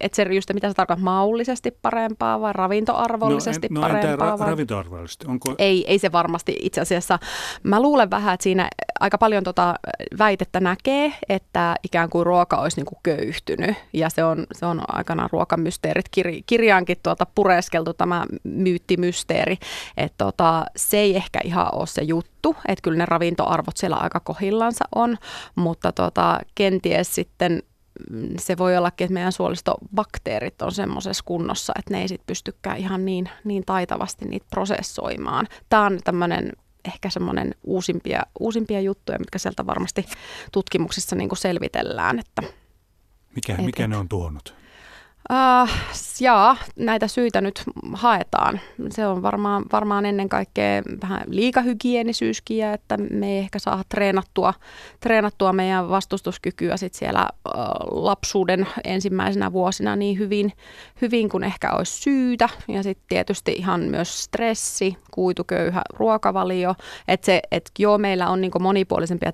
et 0.00 0.14
se 0.14 0.22
just, 0.22 0.50
mitä 0.54 0.68
sä 0.68 0.74
tarkoitat, 0.74 1.04
maullisesti 1.04 1.70
parempaa 1.70 2.40
vai 2.40 2.52
ravintoarvollisesti 2.52 3.68
no, 3.70 3.86
en, 3.86 3.92
parempaa? 3.92 4.30
No 4.30 4.38
vai? 4.38 4.50
ravintoarvollisesti? 4.50 5.26
Onko... 5.28 5.54
Ei, 5.58 5.84
ei 5.86 5.98
se 5.98 6.12
varmasti 6.12 6.56
itse 6.62 6.80
asiassa. 6.80 7.18
Mä 7.62 7.82
luulen 7.82 8.10
vähän, 8.10 8.34
että 8.34 8.44
siinä 8.44 8.68
aika 9.00 9.18
paljon 9.18 9.44
tota 9.44 9.74
väitettä 10.18 10.60
näkee, 10.60 11.12
että 11.28 11.76
ikään 11.84 12.10
kuin 12.10 12.26
ruoka 12.26 12.56
olisi 12.56 12.76
niin 12.76 12.86
kuin 12.86 12.98
köyhtynyt 13.02 13.76
ja 13.92 14.10
se 14.10 14.24
on, 14.24 14.46
se 14.52 14.66
on 14.66 14.82
aikanaan 14.88 15.30
ruokamysteerit 15.32 16.06
kirjaankin 16.46 16.96
tuolta 17.02 17.26
pureskeltu 17.34 17.94
tämä 18.08 18.26
myyttimysteeri, 18.44 19.56
että 19.96 20.24
tota, 20.24 20.64
se 20.76 20.98
ei 20.98 21.16
ehkä 21.16 21.40
ihan 21.44 21.74
ole 21.74 21.86
se 21.86 22.02
juttu, 22.02 22.56
että 22.68 22.82
kyllä 22.82 22.98
ne 22.98 23.06
ravintoarvot 23.06 23.76
siellä 23.76 23.96
aika 23.96 24.20
kohillansa 24.20 24.84
on, 24.94 25.16
mutta 25.54 25.92
tota, 25.92 26.40
kenties 26.54 27.14
sitten 27.14 27.62
mm, 28.10 28.28
se 28.38 28.58
voi 28.58 28.76
olla, 28.76 28.88
että 28.88 29.14
meidän 29.14 29.32
suolistobakteerit 29.32 30.62
on 30.62 30.72
semmoisessa 30.72 31.24
kunnossa, 31.24 31.72
että 31.78 31.94
ne 31.94 32.02
ei 32.02 32.08
sit 32.08 32.26
pystykään 32.26 32.76
ihan 32.76 33.04
niin, 33.04 33.28
niin 33.44 33.62
taitavasti 33.66 34.24
niitä 34.24 34.46
prosessoimaan. 34.50 35.46
Tämä 35.68 35.86
on 35.86 35.98
tämmöinen 36.04 36.52
ehkä 36.84 37.10
semmoinen 37.10 37.54
uusimpia, 37.64 38.22
uusimpia 38.40 38.80
juttuja, 38.80 39.18
mitkä 39.18 39.38
sieltä 39.38 39.66
varmasti 39.66 40.06
tutkimuksissa 40.52 41.16
niin 41.16 41.28
kuin 41.28 41.38
selvitellään. 41.38 42.18
Että, 42.18 42.42
mikä, 43.34 43.54
et, 43.54 43.64
mikä 43.64 43.88
ne 43.88 43.96
on 43.96 44.08
tuonut? 44.08 44.57
Uh, 45.32 45.68
jaa, 46.20 46.56
näitä 46.76 47.08
syitä 47.08 47.40
nyt 47.40 47.62
haetaan. 47.92 48.60
Se 48.90 49.06
on 49.06 49.22
varmaan, 49.22 49.64
varmaan 49.72 50.06
ennen 50.06 50.28
kaikkea 50.28 50.82
vähän 51.02 51.22
liikahygienisyyskin 51.26 52.64
että 52.64 52.96
me 52.96 53.28
ei 53.28 53.38
ehkä 53.38 53.58
saa 53.58 53.82
treenattua, 53.88 54.54
treenattua 55.00 55.52
meidän 55.52 55.88
vastustuskykyä 55.88 56.76
sit 56.76 56.94
siellä 56.94 57.28
uh, 57.48 57.54
lapsuuden 58.04 58.66
ensimmäisenä 58.84 59.52
vuosina 59.52 59.96
niin 59.96 60.18
hyvin, 60.18 60.52
hyvin 61.02 61.28
kuin 61.28 61.44
ehkä 61.44 61.72
olisi 61.72 62.02
syytä. 62.02 62.48
Ja 62.68 62.82
sitten 62.82 63.04
tietysti 63.08 63.52
ihan 63.52 63.80
myös 63.80 64.24
stressi, 64.24 64.96
kuituköyhä 65.10 65.82
ruokavalio. 65.94 66.74
Että 67.08 67.26
se, 67.26 67.42
että 67.50 67.70
joo, 67.78 67.98
meillä 67.98 68.28
on 68.28 68.40
niinku 68.40 68.58
monipuolisempi 68.58 69.26
ja 69.26 69.32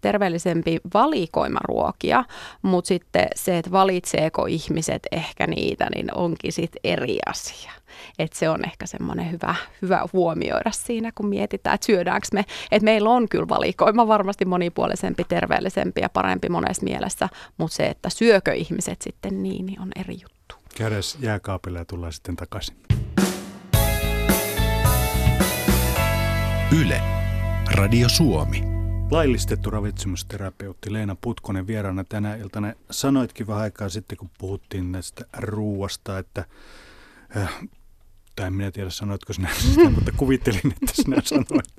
terveellisempi 0.00 0.80
valikoima 0.94 1.58
ruokia, 1.64 2.24
mutta 2.62 2.88
sitten 2.88 3.28
se, 3.34 3.58
että 3.58 3.70
valitseeko 3.70 4.46
ihmiset 4.46 5.02
ehkä 5.12 5.46
niitä, 5.46 5.86
niin 5.94 6.14
onkin 6.14 6.52
sitten 6.52 6.80
eri 6.84 7.18
asia. 7.26 7.72
Et 8.18 8.32
se 8.32 8.48
on 8.50 8.64
ehkä 8.64 8.86
semmoinen 8.86 9.32
hyvä, 9.32 9.54
hyvä 9.82 10.04
huomioida 10.12 10.70
siinä, 10.70 11.12
kun 11.14 11.28
mietitään, 11.28 11.74
että 11.74 11.86
syödäänkö 11.86 12.26
me. 12.32 12.44
Että 12.70 12.84
meillä 12.84 13.10
on 13.10 13.28
kyllä 13.28 13.48
valikoima 13.48 14.08
varmasti 14.08 14.44
monipuolisempi, 14.44 15.24
terveellisempi 15.24 16.00
ja 16.00 16.08
parempi 16.08 16.48
monessa 16.48 16.84
mielessä, 16.84 17.28
mutta 17.58 17.76
se, 17.76 17.86
että 17.86 18.10
syökö 18.10 18.52
ihmiset 18.52 19.02
sitten 19.02 19.42
niin, 19.42 19.66
niin 19.66 19.80
on 19.80 19.88
eri 19.96 20.14
juttu. 20.14 20.56
Käydään 20.76 21.02
jääkaapille 21.20 21.78
ja 21.78 21.84
tullaan 21.84 22.12
sitten 22.12 22.36
takaisin. 22.36 22.76
Yle. 26.80 27.00
Radio 27.74 28.08
Suomi. 28.08 28.75
Laillistettu 29.10 29.70
ravitsemusterapeutti 29.70 30.92
Leena 30.92 31.16
Putkonen 31.20 31.66
vieraana 31.66 32.04
tänä 32.04 32.36
iltana. 32.36 32.72
Sanoitkin 32.90 33.46
vähän 33.46 33.62
aikaa 33.62 33.88
sitten, 33.88 34.18
kun 34.18 34.30
puhuttiin 34.38 34.92
näistä 34.92 35.24
ruuasta, 35.38 36.18
että 36.18 36.44
äh, 37.36 37.60
tai 38.36 38.46
en 38.46 38.52
minä 38.52 38.70
tiedä 38.70 38.90
sanoitko 38.90 39.32
sinä 39.32 39.48
sitä, 39.58 39.90
mutta 39.90 40.12
kuvittelin, 40.16 40.72
että 40.82 40.92
sinä 40.92 41.16
sanoit, 41.24 41.74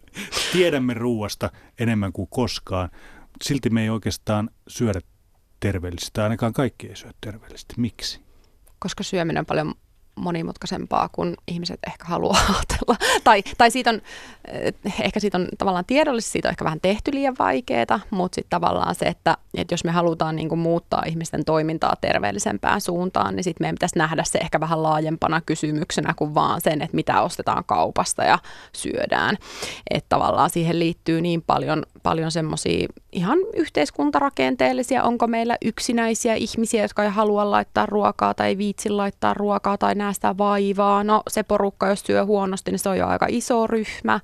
tiedämme 0.51 0.93
ruuasta 0.93 1.51
enemmän 1.79 2.13
kuin 2.13 2.27
koskaan. 2.31 2.89
Silti 3.43 3.69
me 3.69 3.81
ei 3.83 3.89
oikeastaan 3.89 4.49
syödä 4.67 5.01
terveellistä, 5.59 6.23
ainakaan 6.23 6.53
kaikki 6.53 6.87
ei 6.87 6.95
syö 6.95 7.11
terveellisesti. 7.21 7.73
Miksi? 7.77 8.21
Koska 8.79 9.03
syöminen 9.03 9.39
on 9.39 9.45
paljon 9.45 9.75
monimutkaisempaa 10.17 11.09
kuin 11.11 11.35
ihmiset 11.47 11.79
ehkä 11.87 12.05
haluaa 12.05 12.39
ajatella. 12.49 12.95
tai, 13.23 13.43
tai 13.57 13.71
siitä 13.71 13.89
on, 13.89 14.01
eh, 14.47 14.73
ehkä 15.01 15.19
siitä 15.19 15.37
on 15.37 15.47
tavallaan 15.57 15.85
tiedollisesti, 15.85 16.31
siitä 16.31 16.47
on 16.47 16.51
ehkä 16.51 16.65
vähän 16.65 16.81
tehty 16.81 17.11
liian 17.13 17.35
vaikeaa, 17.39 17.99
mutta 18.09 18.35
sitten 18.35 18.49
tavallaan 18.49 18.95
se, 18.95 19.05
että, 19.05 19.37
että 19.57 19.73
jos 19.73 19.83
me 19.83 19.91
halutaan 19.91 20.35
niin 20.35 20.49
kuin 20.49 20.59
muuttaa 20.59 21.03
ihmisten 21.07 21.45
toimintaa 21.45 21.95
terveellisempään 22.01 22.81
suuntaan, 22.81 23.35
niin 23.35 23.43
sitten 23.43 23.63
meidän 23.63 23.75
pitäisi 23.75 23.97
nähdä 23.97 24.23
se 24.23 24.39
ehkä 24.39 24.59
vähän 24.59 24.83
laajempana 24.83 25.41
kysymyksenä 25.41 26.13
kuin 26.13 26.35
vaan 26.35 26.61
sen, 26.61 26.81
että 26.81 26.95
mitä 26.95 27.21
ostetaan 27.21 27.63
kaupasta 27.65 28.23
ja 28.23 28.39
syödään. 28.73 29.37
Että 29.89 30.09
tavallaan 30.09 30.49
siihen 30.49 30.79
liittyy 30.79 31.21
niin 31.21 31.41
paljon, 31.41 31.83
paljon 32.03 32.31
semmoisia 32.31 32.87
ihan 33.17 33.39
yhteiskuntarakenteellisia, 33.53 35.03
onko 35.03 35.27
meillä 35.27 35.57
yksinäisiä 35.65 36.35
ihmisiä, 36.35 36.81
jotka 36.81 37.03
ei 37.03 37.09
halua 37.09 37.51
laittaa 37.51 37.85
ruokaa 37.85 38.33
tai 38.33 38.57
viitsi 38.57 38.89
laittaa 38.89 39.33
ruokaa 39.33 39.77
tai 39.77 39.95
näe 39.95 40.13
sitä 40.13 40.37
vaivaa. 40.37 41.03
No 41.03 41.23
se 41.29 41.43
porukka, 41.43 41.87
jos 41.87 41.99
syö 41.99 42.25
huonosti, 42.25 42.71
niin 42.71 42.79
se 42.79 42.89
on 42.89 42.97
jo 42.97 43.07
aika 43.07 43.25
iso 43.29 43.67
ryhmä. 43.67 44.19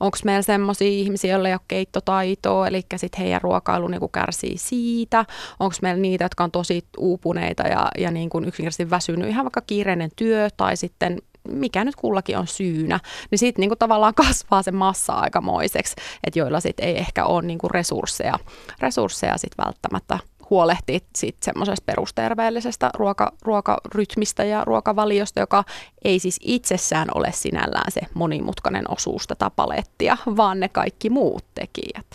Onko 0.00 0.18
meillä 0.24 0.42
sellaisia 0.42 0.88
ihmisiä, 0.88 1.30
joilla 1.30 1.48
ei 1.48 1.54
ole 1.54 1.60
keittotaitoa, 1.68 2.68
eli 2.68 2.82
sitten 2.96 3.20
heidän 3.20 3.42
ruokailu 3.42 3.88
niin 3.88 4.10
kärsii 4.12 4.58
siitä. 4.58 5.24
Onko 5.60 5.76
meillä 5.82 6.00
niitä, 6.00 6.24
jotka 6.24 6.44
on 6.44 6.50
tosi 6.50 6.84
uupuneita 6.98 7.62
ja, 7.62 7.88
ja 7.98 8.10
niin 8.10 8.30
kuin 8.30 8.44
yksinkertaisesti 8.44 8.90
väsynyt, 8.90 9.28
ihan 9.28 9.44
vaikka 9.44 9.60
kiireinen 9.60 10.10
työ 10.16 10.48
tai 10.56 10.76
sitten 10.76 11.18
mikä 11.48 11.84
nyt 11.84 11.96
kullakin 11.96 12.38
on 12.38 12.46
syynä, 12.46 13.00
niin 13.30 13.38
sitten 13.38 13.60
niinku 13.60 13.76
tavallaan 13.76 14.14
kasvaa 14.24 14.62
se 14.62 14.72
massa 14.72 15.12
aikamoiseksi, 15.12 15.96
että 16.24 16.38
joilla 16.38 16.60
sitten 16.60 16.88
ei 16.88 16.98
ehkä 16.98 17.24
ole 17.24 17.42
niinku 17.42 17.68
resursseja, 17.68 18.38
resursseja 18.80 19.38
sit 19.38 19.52
välttämättä 19.58 20.18
huolehtia 20.50 20.98
siitä 21.16 21.38
semmoisesta 21.42 21.84
perusterveellisestä 21.86 22.90
ruoka, 22.94 23.32
ruokarytmistä 23.42 24.44
ja 24.44 24.64
ruokavaliosta, 24.64 25.40
joka 25.40 25.64
ei 26.04 26.18
siis 26.18 26.40
itsessään 26.42 27.08
ole 27.14 27.32
sinällään 27.32 27.92
se 27.92 28.00
monimutkainen 28.14 28.90
osuus 28.90 29.26
tätä 29.26 29.50
palettia, 29.50 30.16
vaan 30.36 30.60
ne 30.60 30.68
kaikki 30.68 31.10
muut 31.10 31.44
tekijät. 31.54 32.06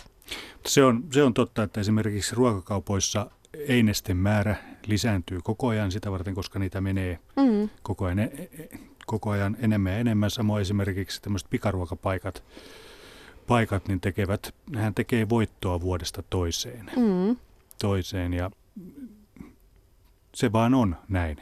Se 0.66 0.84
on, 0.84 1.04
se 1.12 1.22
on 1.22 1.34
totta, 1.34 1.62
että 1.62 1.80
esimerkiksi 1.80 2.34
ruokakaupoissa 2.34 3.30
einesten 3.54 4.16
määrä 4.16 4.56
lisääntyy 4.86 5.40
koko 5.44 5.68
ajan 5.68 5.92
sitä 5.92 6.10
varten, 6.10 6.34
koska 6.34 6.58
niitä 6.58 6.80
menee 6.80 7.18
mm. 7.36 7.68
koko 7.82 8.04
ajan 8.04 8.18
e, 8.18 8.22
e, 8.22 8.68
koko 9.12 9.30
ajan 9.30 9.56
enemmän 9.60 9.92
ja 9.92 9.98
enemmän. 9.98 10.30
Samoin 10.30 10.62
esimerkiksi 10.62 11.22
tämmöiset 11.22 11.50
pikaruokapaikat, 11.50 12.42
paikat, 13.46 13.88
niin 13.88 14.00
tekevät, 14.00 14.54
hän 14.76 14.94
tekee 14.94 15.28
voittoa 15.28 15.80
vuodesta 15.80 16.22
toiseen. 16.30 16.90
Mm. 16.96 17.36
Toiseen 17.80 18.32
ja 18.34 18.50
se 20.34 20.52
vaan 20.52 20.74
on 20.74 20.96
näin. 21.08 21.36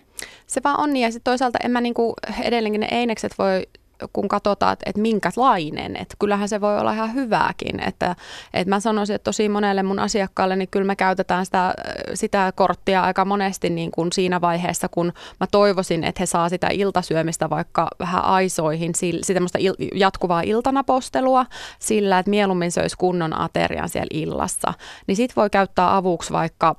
Se 0.46 0.60
vaan 0.64 0.80
on 0.80 0.92
niin 0.92 1.02
ja 1.02 1.12
sitten 1.12 1.30
toisaalta 1.30 1.58
en 1.64 1.70
mä 1.70 1.80
niinku, 1.80 2.14
edelleenkin 2.42 2.80
ne 2.80 2.88
einekset 2.90 3.34
voi 3.38 3.66
kun 4.12 4.28
katsotaan, 4.28 4.72
että, 4.72 4.90
että 4.90 5.02
minkälainen, 5.02 5.96
että 5.96 6.14
kyllähän 6.18 6.48
se 6.48 6.60
voi 6.60 6.78
olla 6.78 6.92
ihan 6.92 7.14
hyvääkin, 7.14 7.80
että, 7.82 8.16
että 8.54 8.74
mä 8.74 8.80
sanoisin, 8.80 9.16
että 9.16 9.24
tosi 9.24 9.48
monelle 9.48 9.82
mun 9.82 9.98
asiakkaalle, 9.98 10.56
niin 10.56 10.68
kyllä 10.70 10.86
me 10.86 10.96
käytetään 10.96 11.44
sitä, 11.44 11.74
sitä 12.14 12.52
korttia 12.56 13.02
aika 13.02 13.24
monesti 13.24 13.70
niin 13.70 13.90
kuin 13.90 14.12
siinä 14.12 14.40
vaiheessa, 14.40 14.88
kun 14.88 15.12
mä 15.40 15.46
toivoisin, 15.46 16.04
että 16.04 16.22
he 16.22 16.26
saa 16.26 16.48
sitä 16.48 16.68
iltasyömistä 16.72 17.50
vaikka 17.50 17.88
vähän 17.98 18.24
aisoihin, 18.24 18.92
sitä 18.94 19.40
il, 19.58 19.74
jatkuvaa 19.94 20.42
iltanapostelua 20.42 21.46
sillä, 21.78 22.18
että 22.18 22.30
mieluummin 22.30 22.72
söisi 22.72 22.96
kunnon 22.98 23.40
aterian 23.40 23.88
siellä 23.88 24.08
illassa, 24.10 24.74
niin 25.06 25.16
sit 25.16 25.36
voi 25.36 25.50
käyttää 25.50 25.96
avuksi 25.96 26.32
vaikka 26.32 26.76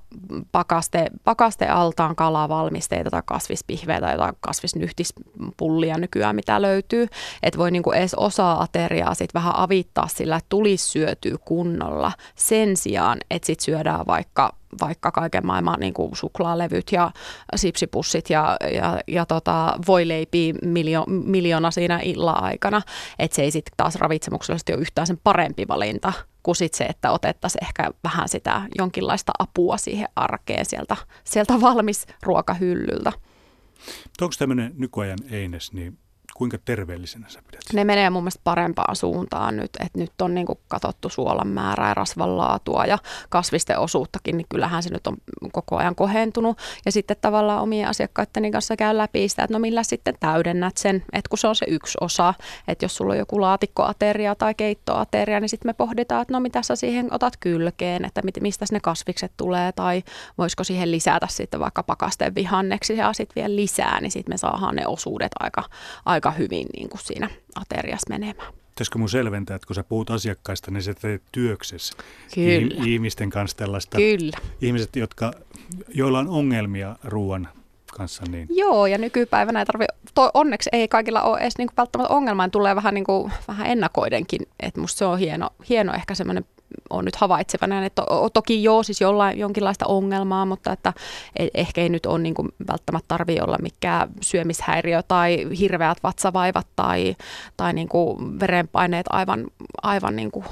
pakaste, 0.52 1.06
pakastealtaan 1.24 2.16
kalavalmisteita 2.16 3.10
tai 3.10 3.22
kasvispihveitä 3.26 4.02
tai 4.02 4.14
jotain 4.14 4.36
kasvisnyhtispullia 4.40 5.98
nykyään, 5.98 6.36
mitä 6.36 6.62
löytyy, 6.62 7.08
että 7.44 7.58
voi 7.58 7.72
niinku 7.72 7.92
edes 7.92 8.14
osaa 8.14 8.62
ateriaa 8.62 9.14
sit 9.14 9.34
vähän 9.34 9.56
avittaa 9.56 10.08
sillä, 10.08 10.36
että 10.36 10.50
tulisi 10.50 10.88
syötyä 10.88 11.38
kunnolla 11.46 12.12
sen 12.36 12.78
sijaan, 12.78 13.18
että 13.32 13.46
sit 13.46 13.60
syödään 13.60 14.08
vaikka 14.08 14.56
vaikka 14.82 15.12
kaiken 15.12 15.46
maailman 15.46 15.80
niin 15.80 15.94
kuin 15.94 16.16
suklaalevyt 16.16 16.92
ja 16.92 17.12
sipsipussit 17.56 18.30
ja, 18.30 18.58
ja, 18.74 19.00
ja 19.08 19.26
tota, 19.26 19.80
voi 19.88 20.08
leipii 20.08 20.54
miljo, 20.62 21.04
miljoona 21.08 21.72
siinä 21.72 22.00
illan 22.04 22.44
aikana. 22.44 22.82
Että 23.20 23.36
se 23.36 23.42
ei 23.42 23.52
sitten 23.52 23.74
taas 23.78 23.96
ravitsemuksellisesti 23.96 24.74
ole 24.74 24.82
yhtään 24.82 25.08
sen 25.08 25.20
parempi 25.24 25.68
valinta 25.68 26.14
kuin 26.44 26.56
sit 26.56 26.74
se, 26.74 26.84
että 26.84 27.12
otettaisiin 27.12 27.64
ehkä 27.64 27.92
vähän 28.04 28.30
sitä 28.30 28.62
jonkinlaista 28.78 29.32
apua 29.40 29.78
siihen 29.78 30.10
arkeen 30.16 30.66
sieltä, 30.66 30.98
sieltä 31.24 31.62
valmis 31.62 32.06
ruokahyllyltä. 32.24 33.12
Onko 34.22 34.34
tämmöinen 34.40 34.74
nykyajan 34.78 35.20
eines, 35.32 35.74
niin 35.74 35.98
kuinka 36.36 36.58
terveellisenä 36.66 37.30
sä 37.30 37.42
pidät 37.48 37.62
sitä? 37.62 37.74
Ne 37.74 37.84
menee 37.84 38.10
mun 38.10 38.24
mielestä 38.24 38.42
parempaan 38.44 38.96
suuntaan 38.96 39.58
nyt, 39.58 39.70
että 39.80 40.00
nyt 40.00 40.22
on 40.22 40.36
niin 40.36 40.48
katsottu 40.68 41.10
suolan 41.10 41.48
määrää 41.48 41.90
ja 41.90 41.94
rasvan 41.94 42.38
laatua 42.38 42.86
ja 42.86 42.98
kasvisten 43.30 43.80
osuuttakin, 43.80 44.38
niin 44.38 44.46
kyllähän 44.50 44.84
se 44.84 44.90
nyt 44.90 45.08
on 45.08 45.18
koko 45.52 45.78
ajan 45.78 45.96
kohentunut. 45.96 46.58
Ja 46.86 46.92
sitten 46.92 47.18
tavallaan 47.22 47.62
omien 47.62 47.90
asiakkaiden 47.90 48.52
kanssa 48.52 48.76
käy 48.76 48.98
läpi 48.98 49.30
sitä, 49.30 49.44
että 49.44 49.54
no 49.54 49.60
millä 49.60 49.84
sitten 49.84 50.16
täydennät 50.20 50.78
sen, 50.78 50.96
että 50.96 51.30
kun 51.30 51.38
se 51.38 51.48
on 51.48 51.56
se 51.56 51.66
yksi 51.70 51.98
osa, 52.02 52.34
että 52.68 52.86
jos 52.86 52.96
sulla 52.96 53.14
on 53.14 53.20
joku 53.20 53.42
laatikkoateria 53.42 54.36
tai 54.36 54.54
keittoateria, 54.54 55.40
niin 55.40 55.50
sitten 55.50 55.70
me 55.70 55.74
pohditaan, 55.74 56.22
että 56.22 56.34
no 56.34 56.40
mitä 56.40 56.62
sä 56.62 56.76
siihen 56.76 57.08
otat 57.14 57.38
kylkeen, 57.40 58.06
että 58.06 58.22
mistä 58.42 58.66
ne 58.72 58.80
kasvikset 58.80 59.32
tulee 59.38 59.72
tai 59.72 60.04
voisiko 60.38 60.64
siihen 60.64 60.92
lisätä 60.92 61.28
sitten 61.30 61.60
vaikka 61.60 61.84
pakasteen 61.84 62.36
vihanneksi 62.36 62.98
ja 62.98 63.14
sitten 63.14 63.42
vielä 63.42 63.56
lisää, 63.56 64.02
niin 64.02 64.12
sitten 64.12 64.34
me 64.34 64.38
saadaan 64.38 64.76
ne 64.76 64.88
osuudet 64.88 65.32
aika, 65.40 65.64
aika 66.06 66.21
hyvin 66.30 66.68
niin 66.74 66.90
kuin 66.90 67.02
siinä 67.04 67.30
ateriassa 67.56 68.10
menemään. 68.10 68.54
Pitäisikö 68.70 69.00
mun 69.00 69.10
selventää, 69.10 69.56
että 69.56 69.68
kun 69.68 69.76
sä 69.76 69.84
puhut 69.84 70.10
asiakkaista, 70.10 70.72
niin 70.72 70.84
sä 70.84 70.94
teet 70.94 71.22
työksessä 71.32 71.94
Kyllä. 72.36 72.84
ihmisten 72.86 73.30
kanssa 73.30 73.58
tällaista. 73.58 73.98
Kyllä. 73.98 74.38
Ihmiset, 74.62 74.96
jotka, 74.96 75.34
joilla 75.94 76.20
on 76.20 76.28
ongelmia 76.28 76.96
ruoan 77.04 77.48
kanssa. 77.98 78.24
Niin. 78.32 78.48
Joo, 78.50 78.86
ja 78.86 78.98
nykypäivänä 78.98 79.60
ei 79.60 79.66
tarvi, 79.66 79.86
to, 80.14 80.32
onneksi 80.34 80.70
ei 80.74 80.88
kaikilla 80.88 81.22
ole 81.22 81.40
edes 81.40 81.58
niinku 81.58 81.74
välttämättä 81.78 82.14
ongelmaa, 82.14 82.50
tulee 82.50 82.76
vähän, 82.76 82.94
niinku, 82.94 83.32
vähän 83.48 83.68
ennakoidenkin, 83.68 84.42
että 84.60 84.82
musta 84.82 84.98
se 84.98 85.06
on 85.06 85.20
hieno, 85.20 85.50
hieno 85.70 85.94
ehkä 85.94 86.16
semmoinen 86.16 86.46
on 86.90 87.06
nyt 87.06 87.16
havaitsevana, 87.16 87.86
että 87.86 88.02
to, 88.02 88.30
toki 88.30 88.64
joo, 88.64 88.84
siis 88.84 89.02
jollain 89.02 89.40
jonkinlaista 89.40 89.86
ongelmaa, 89.86 90.46
mutta 90.46 90.72
että 90.72 90.94
e, 91.40 91.48
ehkä 91.54 91.82
ei 91.82 91.90
nyt 91.90 92.06
ole 92.06 92.20
niin 92.20 92.34
kuin, 92.34 92.50
välttämättä 92.68 93.08
tarvitse 93.08 93.44
olla 93.44 93.58
mikään 93.62 94.10
syömishäiriö 94.22 95.04
tai 95.04 95.48
hirveät 95.60 95.98
vatsavaivat 96.04 96.68
tai, 96.76 97.16
tai 97.58 97.74
niin 97.74 97.90
kuin 97.90 98.40
verenpaineet 98.40 99.06
aivan, 99.10 99.48
aivan 99.82 100.16
niin 100.16 100.32
kuin 100.32 100.46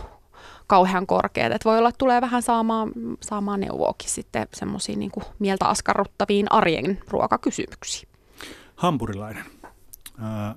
kauhean 0.67 1.07
korkeat. 1.07 1.51
Et 1.51 1.65
voi 1.65 1.77
olla, 1.77 1.89
että 1.89 1.97
tulee 1.97 2.21
vähän 2.21 2.41
saamaan, 2.41 2.91
saamaan 3.21 3.59
neuvoakin 3.59 4.09
sitten 4.09 4.47
semmoisiin 4.53 4.99
niin 4.99 5.11
mieltä 5.39 5.65
askarruttaviin 5.65 6.51
arjen 6.51 6.99
ruokakysymyksiin. 7.07 8.09
Hampurilainen. 8.75 9.45
Äh, 10.23 10.55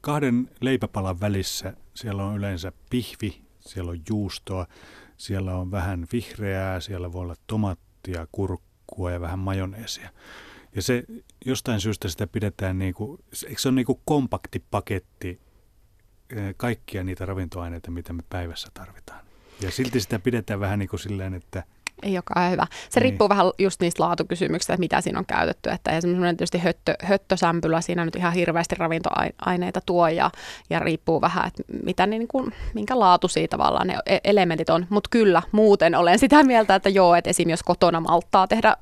kahden 0.00 0.50
leipäpalan 0.60 1.20
välissä 1.20 1.72
siellä 1.94 2.24
on 2.24 2.36
yleensä 2.36 2.72
pihvi 2.90 3.45
siellä 3.66 3.90
on 3.90 4.00
juustoa, 4.08 4.66
siellä 5.16 5.56
on 5.56 5.70
vähän 5.70 6.06
vihreää, 6.12 6.80
siellä 6.80 7.12
voi 7.12 7.22
olla 7.22 7.36
tomattia, 7.46 8.26
kurkkua 8.32 9.10
ja 9.10 9.20
vähän 9.20 9.38
majoneesia. 9.38 10.10
Ja 10.74 10.82
se 10.82 11.04
jostain 11.44 11.80
syystä 11.80 12.08
sitä 12.08 12.26
pidetään, 12.26 12.78
niin 12.78 12.94
kuin, 12.94 13.24
eikö 13.46 13.60
se 13.60 13.68
ole 13.68 13.74
niin 13.74 13.86
kuin 13.86 14.00
kompakti 14.04 14.64
paketti 14.70 15.40
eh, 16.30 16.54
kaikkia 16.56 17.04
niitä 17.04 17.26
ravintoaineita, 17.26 17.90
mitä 17.90 18.12
me 18.12 18.22
päivässä 18.28 18.68
tarvitaan. 18.74 19.26
Ja 19.60 19.70
silti 19.70 20.00
sitä 20.00 20.18
pidetään 20.18 20.60
vähän 20.60 20.78
niin 20.78 20.88
kuin 20.88 21.00
silleen, 21.00 21.34
että– 21.34 21.64
ei 22.02 22.16
olekaan 22.16 22.50
hyvä. 22.50 22.66
Se 22.90 23.00
niin. 23.00 23.02
riippuu 23.02 23.28
vähän 23.28 23.46
just 23.58 23.80
niistä 23.80 24.02
laatukysymyksistä, 24.02 24.72
että 24.72 24.80
mitä 24.80 25.00
siinä 25.00 25.18
on 25.18 25.26
käytetty. 25.26 25.70
Että 25.70 25.90
esimerkiksi 25.90 26.36
tietysti 26.36 26.58
höttö, 26.58 26.94
höttösämpylä 27.02 27.80
siinä 27.80 28.04
nyt 28.04 28.16
ihan 28.16 28.32
hirveästi 28.32 28.74
ravintoaineita 28.78 29.80
tuo 29.86 30.08
ja, 30.08 30.30
ja 30.70 30.78
riippuu 30.78 31.20
vähän, 31.20 31.46
että 31.46 31.62
mitä 31.84 32.06
niin 32.06 32.28
kuin, 32.28 32.52
minkä 32.74 32.98
laatu 32.98 33.28
siitä 33.28 33.56
tavallaan 33.56 33.86
ne 33.86 33.98
e-, 34.06 34.18
elementit 34.24 34.70
on. 34.70 34.86
Mutta 34.90 35.08
kyllä, 35.10 35.42
muuten 35.52 35.94
olen 35.94 36.18
sitä 36.18 36.42
mieltä, 36.42 36.74
että 36.74 36.88
joo, 36.88 37.14
että 37.14 37.30
esim. 37.30 37.50
jos 37.50 37.62
kotona 37.62 38.00
malttaa 38.00 38.48
tehdä 38.48 38.76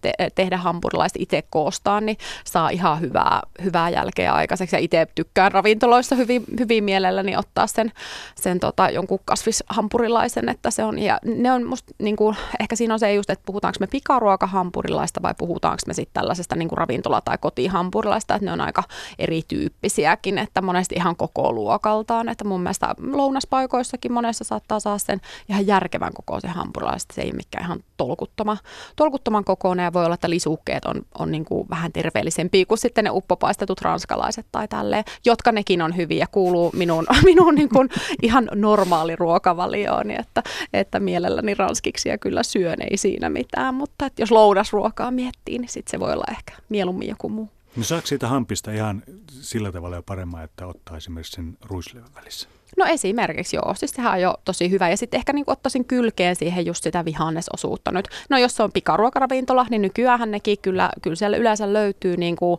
te- 0.00 0.30
tehdä 0.34 0.56
hampurilaista 0.56 1.18
itse 1.22 1.42
koostaa, 1.50 2.00
niin 2.00 2.18
saa 2.44 2.68
ihan 2.70 3.00
hyvää, 3.00 3.42
hyvää 3.64 3.88
jälkeä 3.90 4.32
aikaiseksi. 4.32 4.76
Ja 4.76 4.80
itse 4.80 5.06
tykkään 5.14 5.52
ravintoloissa 5.52 6.16
hyvin, 6.16 6.44
hyvin 6.60 6.84
mielelläni 6.84 7.36
ottaa 7.36 7.66
sen, 7.66 7.92
sen 8.34 8.60
tota, 8.60 8.90
jonkun 8.90 9.18
kasvishampurilaisen, 9.24 10.48
että 10.48 10.70
se 10.70 10.84
on, 10.84 10.98
ja 10.98 11.18
ne 11.24 11.52
on 11.52 11.66
musta, 11.66 11.94
niin 11.98 12.16
kuin, 12.16 12.36
ehkä 12.60 12.76
siinä 12.76 12.94
on 12.94 13.00
se 13.00 13.14
just, 13.14 13.30
että 13.30 13.42
puhutaanko 13.46 13.76
me 13.80 13.86
pikaruokahampurilaista 13.86 15.22
vai 15.22 15.34
puhutaanko 15.38 15.82
me 15.86 15.94
sitten 15.94 16.14
tällaisesta 16.14 16.56
niin 16.56 16.68
kuin 16.68 16.78
ravintola- 16.78 17.20
tai 17.24 17.38
kotihampurilaista, 17.40 18.34
että 18.34 18.44
ne 18.44 18.52
on 18.52 18.60
aika 18.60 18.82
erityyppisiäkin, 19.18 20.38
että 20.38 20.62
monesti 20.62 20.94
ihan 20.94 21.16
koko 21.16 21.52
luokaltaan, 21.52 22.28
että 22.28 22.44
mun 22.44 22.60
mielestä 22.60 22.94
lounaspaikoissakin 23.12 24.12
monessa 24.12 24.44
saattaa 24.44 24.80
saa 24.80 24.98
sen 24.98 25.20
ihan 25.48 25.66
järkevän 25.66 26.12
kokoisen 26.14 26.50
hampurilaista, 26.50 27.14
se 27.14 27.22
ei 27.22 27.28
ole 27.28 27.36
mikään 27.36 27.64
ihan 27.64 27.80
tolkuttoma, 27.96 28.56
tolkuttoman 28.96 29.44
kokoinen 29.68 29.84
ja 29.84 29.92
voi 29.92 30.04
olla, 30.04 30.14
että 30.14 30.30
lisukkeet 30.30 30.84
on, 30.84 31.02
on 31.18 31.30
niin 31.30 31.44
kuin 31.44 31.68
vähän 31.70 31.92
terveellisempiä 31.92 32.66
kuin 32.66 32.78
sitten 32.78 33.04
ne 33.04 33.10
uppopaistetut 33.10 33.80
ranskalaiset 33.80 34.46
tai 34.52 34.68
tälleen, 34.68 35.04
jotka 35.26 35.52
nekin 35.52 35.82
on 35.82 35.96
hyviä, 35.96 36.26
kuuluu 36.32 36.70
minun, 36.74 37.06
minun 37.24 37.54
niin 37.54 37.68
kuin 37.68 37.88
ihan 38.22 38.48
normaali 38.54 39.16
ruokavalioon, 39.16 40.10
että, 40.10 40.42
että 40.72 41.00
mielelläni 41.00 41.54
ranskiksia 41.54 42.18
kyllä 42.18 42.42
syön, 42.42 42.76
ei 42.90 42.96
siinä 42.96 43.28
mitään, 43.28 43.74
mutta 43.74 44.06
että 44.06 44.22
jos 44.22 44.30
lounasruokaa 44.30 45.10
miettii, 45.10 45.58
niin 45.58 45.68
sitten 45.68 45.90
se 45.90 46.00
voi 46.00 46.12
olla 46.12 46.24
ehkä 46.30 46.52
mieluummin 46.68 47.08
joku 47.08 47.28
muu. 47.28 47.48
No 47.76 47.84
saako 47.84 48.06
siitä 48.06 48.28
hampista 48.28 48.72
ihan 48.72 49.02
sillä 49.28 49.72
tavalla 49.72 49.96
jo 49.96 50.02
paremmin, 50.02 50.40
että 50.40 50.66
ottaa 50.66 50.96
esimerkiksi 50.96 51.32
sen 51.32 51.58
ruislevän 51.64 52.14
välissä? 52.14 52.48
No 52.76 52.84
esimerkiksi 52.84 53.56
joo, 53.56 53.74
siis 53.74 53.90
sehän 53.90 54.12
on 54.12 54.20
jo 54.20 54.34
tosi 54.44 54.70
hyvä. 54.70 54.90
Ja 54.90 54.96
sitten 54.96 55.18
ehkä 55.18 55.32
niin 55.32 55.44
ottaisin 55.46 55.84
kylkeen 55.84 56.36
siihen 56.36 56.66
just 56.66 56.84
sitä 56.84 57.04
vihannesosuutta 57.04 57.92
nyt. 57.92 58.08
No 58.30 58.38
jos 58.38 58.56
se 58.56 58.62
on 58.62 58.72
pikaruokaravintola, 58.72 59.66
niin 59.70 59.82
nykyään 59.82 60.30
nekin 60.30 60.58
kyllä, 60.62 60.90
kyllä 61.02 61.16
siellä 61.16 61.36
yleensä 61.36 61.72
löytyy 61.72 62.16
niin 62.16 62.36
kuin, 62.36 62.58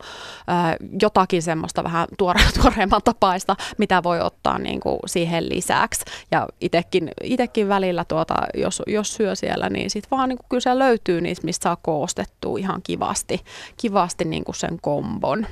äh, 0.49 0.75
jotakin 1.01 1.41
semmoista 1.41 1.83
vähän 1.83 2.07
tuore, 2.17 2.39
tuoreemman 2.61 3.01
tapaista, 3.03 3.55
mitä 3.77 4.03
voi 4.03 4.21
ottaa 4.21 4.59
niin 4.59 4.79
kuin 4.79 4.99
siihen 5.05 5.49
lisäksi. 5.49 6.05
Ja 6.31 6.47
itekin 7.23 7.69
välillä, 7.69 8.05
tuota, 8.05 8.35
jos, 8.53 8.81
jos 8.87 9.13
syö 9.13 9.35
siellä, 9.35 9.69
niin 9.69 9.89
sitten 9.89 10.11
vaan 10.11 10.29
niin 10.29 10.37
kuin, 10.37 10.49
kyllä 10.49 10.61
siellä 10.61 10.85
löytyy 10.85 11.21
niistä, 11.21 11.45
mistä 11.45 11.63
saa 11.63 11.77
koostettua 11.81 12.57
ihan 12.57 12.81
kivasti, 12.83 13.41
kivasti 13.77 14.25
niin 14.25 14.43
kuin 14.43 14.55
sen 14.55 14.77
kombon. 14.99 15.47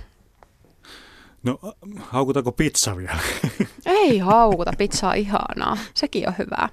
No 1.43 1.59
haukutaanko 1.99 2.51
pizza 2.51 2.97
vielä? 2.97 3.19
Ei 3.85 4.19
haukuta, 4.19 4.71
pizza 4.77 5.09
on 5.09 5.15
ihanaa. 5.15 5.77
Sekin 5.93 6.27
on 6.27 6.35
hyvää. 6.37 6.69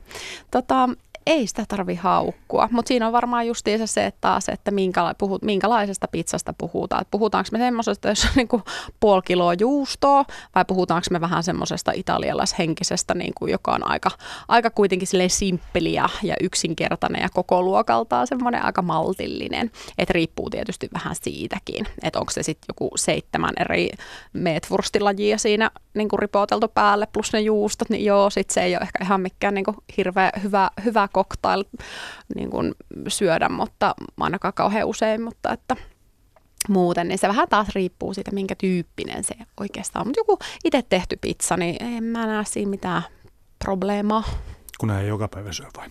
Tota, 0.51 0.89
ei 1.27 1.47
sitä 1.47 1.65
tarvi 1.69 1.95
haukkua, 1.95 2.69
mutta 2.73 2.89
siinä 2.89 3.07
on 3.07 3.13
varmaan 3.13 3.47
justiinsa 3.47 3.87
se, 3.87 4.07
että 4.07 4.19
taas, 4.21 4.49
että 4.49 4.71
minkäla- 4.71 5.15
puhut, 5.19 5.43
minkälaisesta 5.43 6.09
pizzasta 6.09 6.55
puhutaan. 6.59 7.03
Et 7.03 7.11
puhutaanko 7.11 7.49
me 7.53 7.59
semmoisesta, 7.59 8.09
jos 8.09 8.25
on 8.25 8.31
niinku 8.37 8.63
puoli 9.01 9.23
kiloa 9.23 9.55
juustoa, 9.55 10.25
vai 10.55 10.65
puhutaanko 10.65 11.07
me 11.11 11.21
vähän 11.21 11.43
semmoisesta 11.43 11.93
italialaishenkisestä, 11.95 13.15
niinku, 13.15 13.47
joka 13.47 13.73
on 13.73 13.91
aika, 13.91 14.11
aika 14.49 14.71
kuitenkin 14.71 15.09
simppeliä 15.29 16.09
ja 16.23 16.35
yksinkertainen 16.41 17.23
ja 17.23 17.29
koko 17.35 17.63
luokaltaan 17.63 18.27
semmoinen 18.27 18.65
aika 18.65 18.83
maltillinen. 18.83 19.71
Et 19.99 20.11
riippuu 20.11 20.51
tietysti 20.51 20.89
vähän 20.95 21.17
siitäkin, 21.23 21.87
että 22.03 22.19
onko 22.19 22.33
se 22.33 22.43
sitten 22.43 22.67
joku 22.69 22.91
seitsemän 22.97 23.53
eri 23.61 23.91
meetvurstilajia 24.33 25.39
siinä 25.39 25.71
niinku 25.95 26.17
ripoteltu 26.17 26.69
päälle 26.69 27.07
plus 27.07 27.33
ne 27.33 27.41
juustot, 27.41 27.91
niin 27.91 28.05
joo, 28.05 28.31
sitten 28.31 28.55
se 28.55 28.63
ei 28.63 28.77
ole 28.77 28.83
ehkä 28.83 29.05
ihan 29.05 29.21
mikään 29.21 29.55
niinku 29.55 29.75
hirveän 29.97 30.33
hyvä, 30.43 30.71
hyvä 30.85 31.09
cocktail 31.15 31.65
niin 32.35 32.51
kuin 32.51 32.75
syödä, 33.09 33.49
mutta 33.49 33.95
ainakaan 34.21 34.55
kauhean 34.55 34.89
usein, 34.89 35.23
mutta 35.23 35.53
että 35.53 35.77
muuten, 36.69 37.09
niin 37.09 37.19
se 37.19 37.29
vähän 37.29 37.49
taas 37.49 37.69
riippuu 37.75 38.15
siitä, 38.15 38.31
minkä 38.31 38.55
tyyppinen 38.55 39.25
se 39.25 39.35
oikeastaan 39.61 40.01
on. 40.01 40.09
Mutta 40.09 40.21
joku 40.21 40.39
itse 40.65 40.83
tehty 40.83 41.17
pizza, 41.21 41.57
niin 41.57 41.83
en 41.83 42.05
mä 42.05 42.27
näe 42.27 42.45
siinä 42.45 42.71
mitään 42.71 43.03
probleemaa. 43.65 44.25
Kun 44.79 44.91
ei 44.91 45.09
joka 45.09 45.29
päivä 45.29 45.53
syö 45.53 45.67
vai? 45.77 45.89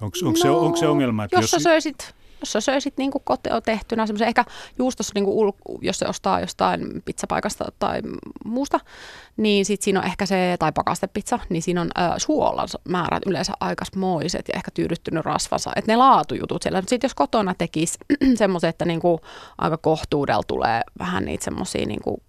Onko, 0.00 0.16
no, 0.22 0.32
se, 0.36 0.50
onko 0.50 0.76
se 0.76 0.86
ongelma, 0.86 1.24
että 1.24 1.36
jos... 1.36 1.42
jos 1.42 1.50
sä 1.50 1.58
söisit 1.58 2.14
jos 2.40 2.52
sä 2.52 2.60
söisit 2.60 2.96
niin 2.96 3.10
kuin 3.10 3.22
kote- 3.24 3.60
tehtynä 3.64 4.06
ehkä 4.26 4.44
juustossa, 4.78 5.12
niin 5.14 5.24
kuin 5.24 5.48
ul- 5.48 5.78
jos 5.82 5.98
se 5.98 6.06
ostaa 6.08 6.40
jostain 6.40 7.02
pizzapaikasta 7.04 7.72
tai 7.78 8.00
muusta, 8.44 8.80
niin 9.36 9.64
sitten 9.64 9.84
siinä 9.84 10.00
on 10.00 10.06
ehkä 10.06 10.26
se, 10.26 10.56
tai 10.58 10.72
pakastepizza, 10.72 11.38
niin 11.48 11.62
siinä 11.62 11.80
on 11.80 11.90
äh, 11.98 12.12
suolan 12.16 12.68
määrät 12.88 13.22
yleensä 13.26 13.52
moiset 13.96 14.48
ja 14.48 14.54
ehkä 14.56 14.70
tyydyttynyt 14.74 15.24
rasvansa. 15.24 15.72
Että 15.76 15.92
ne 15.92 15.96
laatujutut 15.96 16.62
siellä. 16.62 16.80
Sitten 16.80 17.08
jos 17.08 17.14
kotona 17.14 17.54
tekisi 17.58 17.98
semmoisen, 18.34 18.70
että 18.70 18.84
niin 18.84 19.00
kuin 19.00 19.18
aika 19.58 19.76
kohtuudella 19.76 20.42
tulee 20.46 20.82
vähän 20.98 21.24
niitä 21.24 21.44
semmoisia 21.44 21.86
niin 21.86 22.02
kuin 22.02 22.22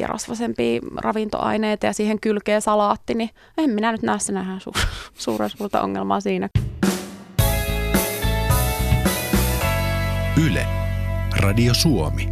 ja 0.00 0.06
rasvasempia 0.06 0.80
ravintoaineita 0.96 1.86
ja 1.86 1.92
siihen 1.92 2.20
kylkee 2.20 2.60
salaatti, 2.60 3.14
niin 3.14 3.30
en 3.58 3.70
minä 3.70 3.92
nyt 3.92 4.02
näe 4.02 4.18
sen 4.18 4.36
suuren 5.14 5.50
suurta 5.50 5.82
ongelmaa 5.82 6.20
siinä. 6.20 6.48
Yle, 10.42 10.66
Radio 11.36 11.74
Suomi. 11.74 12.28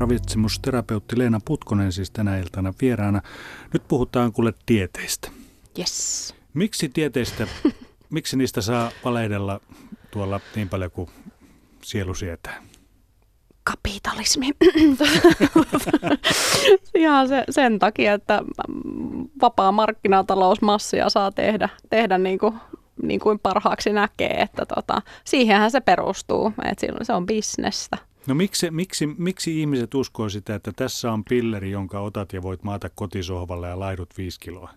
Ravitsemusterapeutti 0.00 1.18
Leena 1.18 1.40
Putkonen 1.44 1.92
siis 1.92 2.10
tänä 2.10 2.38
iltana 2.38 2.74
vieraana. 2.80 3.22
Nyt 3.72 3.88
puhutaan 3.88 4.32
kuule 4.32 4.54
tieteistä. 4.66 5.30
Yes. 5.78 6.34
Miksi 6.54 6.88
tieteistä, 6.88 7.46
miksi 8.10 8.36
niistä 8.36 8.60
saa 8.60 8.90
valehdella 9.04 9.60
tuolla 10.10 10.40
niin 10.56 10.68
paljon 10.68 10.90
kuin 10.90 11.10
sielu 11.82 12.14
sietää? 12.14 12.62
kapitalismi. 13.64 14.50
Ihan 16.94 17.28
se, 17.28 17.44
sen 17.50 17.78
takia, 17.78 18.12
että 18.12 18.42
vapaa 19.40 19.72
markkinatalous 19.72 20.62
massia 20.62 21.10
saa 21.10 21.32
tehdä, 21.32 21.68
tehdä 21.90 22.18
niin 22.18 22.38
kuin 22.38 22.54
niin 23.08 23.20
kuin 23.20 23.38
parhaaksi 23.38 23.92
näkee, 23.92 24.40
että 24.40 24.66
tota, 24.66 25.02
siihenhän 25.24 25.70
se 25.70 25.80
perustuu, 25.80 26.52
että 26.64 26.80
silloin 26.86 27.04
se 27.04 27.12
on 27.12 27.26
bisnestä. 27.26 27.98
No 28.26 28.34
miksi, 28.34 28.70
miksi, 28.70 29.06
miksi 29.06 29.60
ihmiset 29.60 29.94
uskoo 29.94 30.28
sitä, 30.28 30.54
että 30.54 30.72
tässä 30.76 31.12
on 31.12 31.24
pilleri, 31.24 31.70
jonka 31.70 32.00
otat 32.00 32.32
ja 32.32 32.42
voit 32.42 32.62
maata 32.62 32.88
kotisohvalle 32.94 33.68
ja 33.68 33.78
laidut 33.78 34.08
viisi 34.18 34.40
kiloa? 34.40 34.70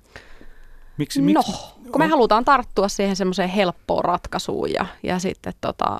Miksi, 0.97 1.21
miksi, 1.21 1.51
no, 1.51 1.57
kun 1.91 2.01
me 2.01 2.03
on... 2.03 2.09
halutaan 2.09 2.45
tarttua 2.45 2.87
siihen 2.87 3.15
semmoiseen 3.15 3.49
helppoon 3.49 4.05
ratkaisuun 4.05 4.73
ja, 4.73 4.85
ja 5.03 5.19
sitten 5.19 5.53
tota, 5.61 5.99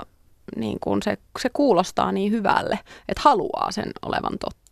niin 0.55 0.77
kun 0.81 1.03
se, 1.03 1.17
se 1.39 1.49
kuulostaa 1.53 2.11
niin 2.11 2.31
hyvälle, 2.31 2.79
että 3.09 3.21
haluaa 3.25 3.71
sen 3.71 3.91
olevan 4.05 4.37
totta. 4.39 4.66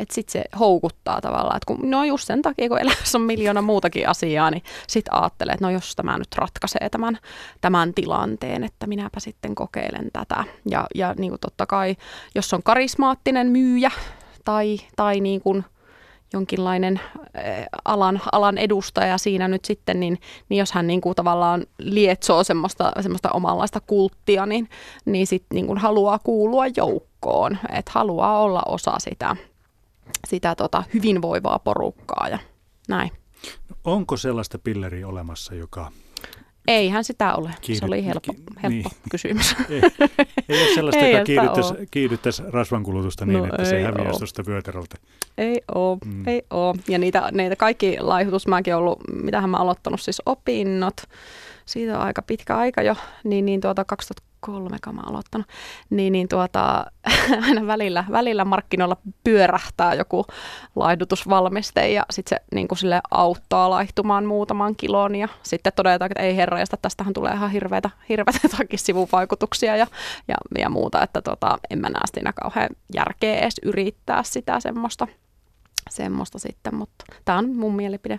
Että 0.00 0.14
sitten 0.14 0.32
se 0.32 0.58
houkuttaa 0.58 1.20
tavallaan, 1.20 1.56
että 1.56 1.66
kun, 1.66 1.90
no 1.90 2.04
just 2.04 2.26
sen 2.26 2.42
takia, 2.42 2.68
kun 2.68 2.78
elämässä 2.78 3.18
on 3.18 3.22
miljoona 3.22 3.62
muutakin 3.62 4.08
asiaa, 4.08 4.50
niin 4.50 4.62
sitten 4.86 5.14
ajattelee, 5.14 5.52
että 5.52 5.66
no 5.66 5.70
jos 5.70 5.96
tämä 5.96 6.18
nyt 6.18 6.34
ratkaisee 6.36 6.88
tämän, 6.90 7.18
tämän 7.60 7.94
tilanteen, 7.94 8.64
että 8.64 8.86
minäpä 8.86 9.20
sitten 9.20 9.54
kokeilen 9.54 10.10
tätä. 10.12 10.44
Ja, 10.70 10.86
ja 10.94 11.14
niin 11.18 11.30
kuin 11.30 11.40
totta 11.40 11.66
kai, 11.66 11.96
jos 12.34 12.54
on 12.54 12.62
karismaattinen 12.62 13.46
myyjä 13.46 13.90
tai, 14.44 14.78
tai 14.96 15.20
niin 15.20 15.40
kuin 15.40 15.64
jonkinlainen 16.32 17.00
äh, 17.36 17.66
alan, 17.84 18.20
alan 18.32 18.58
edustaja 18.58 19.18
siinä 19.18 19.48
nyt 19.48 19.64
sitten, 19.64 20.00
niin, 20.00 20.18
niin 20.48 20.58
jos 20.58 20.72
hän 20.72 20.86
niin 20.86 21.00
kuin 21.00 21.14
tavallaan 21.14 21.64
lietsoo 21.78 22.44
semmoista, 22.44 22.92
semmoista 23.00 23.30
omanlaista 23.30 23.80
kulttia, 23.80 24.46
niin, 24.46 24.68
niin 25.04 25.26
sitten 25.26 25.56
niin 25.56 25.78
haluaa 25.78 26.18
kuulua 26.18 26.64
joukkoon, 26.76 27.58
että 27.72 27.92
haluaa 27.94 28.40
olla 28.40 28.62
osa 28.66 28.94
sitä 28.98 29.36
sitä 30.28 30.54
tota, 30.54 30.84
hyvinvoivaa 30.94 31.58
porukkaa 31.58 32.28
ja 32.28 32.38
näin. 32.88 33.10
Onko 33.84 34.16
sellaista 34.16 34.58
pilleriä 34.58 35.08
olemassa, 35.08 35.54
joka 35.54 35.92
Eihän 36.68 37.04
sitä 37.04 37.34
ole. 37.34 37.50
Kiihdyt, 37.60 37.80
se 37.80 37.86
oli 37.86 38.06
helppo, 38.06 38.34
helppo 38.62 38.68
niin. 38.68 38.84
kysymys. 39.10 39.56
Ei, 39.68 39.82
ei 40.48 40.62
ole 40.62 40.74
sellaista, 40.74 41.04
ei 41.04 41.12
joka 41.12 41.24
kiihdyttäisi, 41.24 41.74
kiihdyttäisi 41.90 42.42
rasvankulutusta 42.46 43.26
niin, 43.26 43.38
no, 43.38 43.44
että 43.44 43.64
se 43.64 43.82
häviäisi 43.82 44.18
tuosta 44.18 44.42
vyötäröltä. 44.46 44.96
Ei 45.38 45.62
ole, 45.74 45.98
mm. 46.04 46.28
ei 46.28 46.42
ole. 46.50 46.76
Ja 46.88 46.98
niitä, 46.98 47.28
niitä 47.32 47.56
kaikki 47.56 47.96
laihutus, 48.00 48.46
mäkin 48.46 48.74
ollut, 48.74 49.00
mitähän 49.22 49.50
mä 49.50 49.56
aloittanut 49.56 50.00
siis 50.00 50.22
opinnot, 50.26 50.96
siitä 51.66 51.98
on 51.98 52.04
aika 52.04 52.22
pitkä 52.22 52.56
aika 52.56 52.82
jo, 52.82 52.96
niin, 53.24 53.44
niin 53.44 53.60
tuota 53.60 53.84
2000 53.84 54.29
kolme 54.40 54.76
mä 54.92 55.00
aloittanut, 55.06 55.46
niin, 55.90 56.12
niin 56.12 56.28
tuota, 56.28 56.86
aina 57.46 57.66
välillä, 57.66 58.04
välillä 58.10 58.44
markkinoilla 58.44 58.96
pyörähtää 59.24 59.94
joku 59.94 60.26
laihdutusvalmiste 60.76 61.88
ja 61.88 62.06
sitten 62.10 62.38
se 62.38 62.54
niin 62.54 62.68
kuin 62.68 62.78
sille 62.78 63.00
auttaa 63.10 63.70
laihtumaan 63.70 64.24
muutaman 64.24 64.76
kilon 64.76 65.16
ja 65.16 65.28
sitten 65.42 65.72
todetaan, 65.76 66.10
että 66.12 66.22
ei 66.22 66.36
herra, 66.36 66.58
ja 66.58 66.66
tästähän 66.82 67.14
tulee 67.14 67.34
ihan 67.34 67.50
hirveitä, 67.50 67.90
hirveitä 68.08 68.48
sivuvaikutuksia 68.76 69.76
ja, 69.76 69.86
ja, 70.28 70.36
ja 70.58 70.70
muuta, 70.70 71.02
että 71.02 71.22
tota, 71.22 71.58
en 71.70 71.78
mä 71.80 71.88
näe 71.88 72.02
siinä 72.14 72.32
kauhean 72.32 72.68
järkeä 72.94 73.38
edes 73.38 73.60
yrittää 73.62 74.22
sitä 74.22 74.60
semmoista, 74.60 75.06
semmoista 75.90 76.38
sitten, 76.38 76.74
mutta 76.74 77.04
tämä 77.24 77.38
on 77.38 77.56
mun 77.56 77.76
mielipide. 77.76 78.18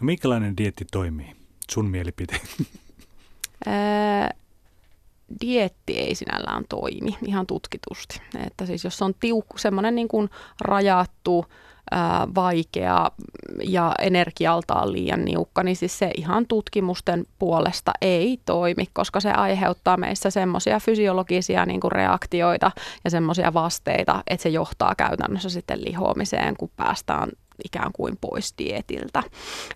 No 0.00 0.04
minkälainen 0.04 0.56
dietti 0.56 0.84
toimii? 0.92 1.36
Sun 1.70 1.86
mielipide? 1.86 2.40
Dietti 5.40 5.98
ei 5.98 6.14
sinällään 6.14 6.64
toimi 6.68 7.18
ihan 7.26 7.46
tutkitusti. 7.46 8.20
Että 8.46 8.66
siis 8.66 8.84
jos 8.84 9.02
on 9.02 9.14
tiukku, 9.20 9.58
semmoinen 9.58 9.94
niin 9.94 10.08
kuin 10.08 10.30
rajattu, 10.60 11.44
ää, 11.90 12.28
vaikea 12.34 13.10
ja 13.62 13.94
energialtaan 13.98 14.92
liian 14.92 15.24
niukka, 15.24 15.62
niin 15.62 15.76
siis 15.76 15.98
se 15.98 16.10
ihan 16.16 16.46
tutkimusten 16.46 17.26
puolesta 17.38 17.92
ei 18.00 18.40
toimi, 18.44 18.84
koska 18.92 19.20
se 19.20 19.30
aiheuttaa 19.30 19.96
meissä 19.96 20.30
semmoisia 20.30 20.80
fysiologisia 20.80 21.66
niin 21.66 21.80
kuin 21.80 21.92
reaktioita 21.92 22.70
ja 23.04 23.10
semmoisia 23.10 23.54
vasteita, 23.54 24.22
että 24.26 24.42
se 24.42 24.48
johtaa 24.48 24.94
käytännössä 24.94 25.50
sitten 25.50 25.84
lihoamiseen, 25.84 26.56
kun 26.56 26.70
päästään 26.76 27.28
ikään 27.64 27.92
kuin 27.92 28.18
pois 28.20 28.54
dietiltä. 28.58 29.22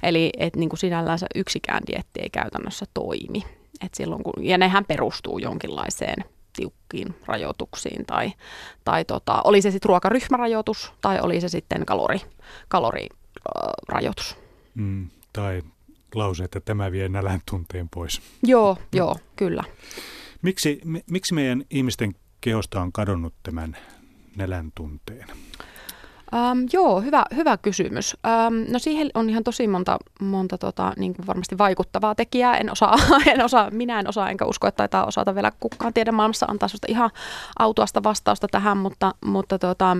Eli 0.02 0.30
et 0.38 0.56
niin 0.56 0.68
kuin 0.68 0.78
sinällään 0.78 1.18
yksikään 1.34 1.82
dietti 1.86 2.20
ei 2.20 2.30
käytännössä 2.30 2.86
toimi. 2.94 3.61
Et 3.84 3.94
silloin 3.94 4.22
kun, 4.22 4.32
ja 4.40 4.58
nehän 4.58 4.84
perustuu 4.84 5.38
jonkinlaiseen 5.38 6.24
tiukkiin 6.56 7.14
rajoituksiin 7.26 8.06
tai, 8.06 8.32
tai 8.84 9.04
tota, 9.04 9.42
oli 9.42 9.62
se 9.62 9.70
sitten 9.70 9.88
ruokaryhmärajoitus 9.88 10.92
tai 11.00 11.20
oli 11.20 11.40
se 11.40 11.48
sitten 11.48 11.86
kalori, 11.86 12.20
kalorirajoitus. 12.68 14.36
Mm, 14.74 15.08
tai 15.32 15.62
lause, 16.14 16.44
että 16.44 16.60
tämä 16.60 16.92
vie 16.92 17.08
nälän 17.08 17.40
tunteen 17.50 17.88
pois. 17.88 18.22
Joo, 18.42 18.74
mm. 18.74 18.98
joo, 18.98 19.16
kyllä. 19.36 19.64
Miksi, 20.42 20.80
miksi 21.10 21.34
meidän 21.34 21.64
ihmisten 21.70 22.14
kehosta 22.40 22.80
on 22.80 22.92
kadonnut 22.92 23.34
tämän 23.42 23.76
nälän 24.36 24.72
tunteen? 24.74 25.26
Ähm, 26.34 26.58
joo, 26.72 27.00
hyvä, 27.00 27.24
hyvä 27.36 27.56
kysymys. 27.56 28.16
Ähm, 28.26 28.72
no 28.72 28.78
siihen 28.78 29.10
on 29.14 29.30
ihan 29.30 29.44
tosi 29.44 29.68
monta, 29.68 29.98
monta 30.20 30.58
tota, 30.58 30.92
niin 30.96 31.14
kuin 31.14 31.26
varmasti 31.26 31.58
vaikuttavaa 31.58 32.14
tekijää. 32.14 32.56
En 32.56 32.72
osaa, 32.72 32.94
en 33.34 33.44
osaa, 33.44 33.70
minä 33.70 34.00
en 34.00 34.08
osaa, 34.08 34.30
enkä 34.30 34.44
usko, 34.44 34.66
että 34.66 34.76
taitaa 34.76 35.06
osata 35.06 35.34
vielä 35.34 35.52
kukaan 35.60 35.94
tiedemaailmassa 35.94 36.46
antaa 36.46 36.68
sellaista 36.68 36.86
ihan 36.90 37.10
autuasta 37.58 38.02
vastausta 38.02 38.48
tähän, 38.50 38.76
mutta, 38.76 39.14
mutta 39.24 39.58
tota, 39.58 39.96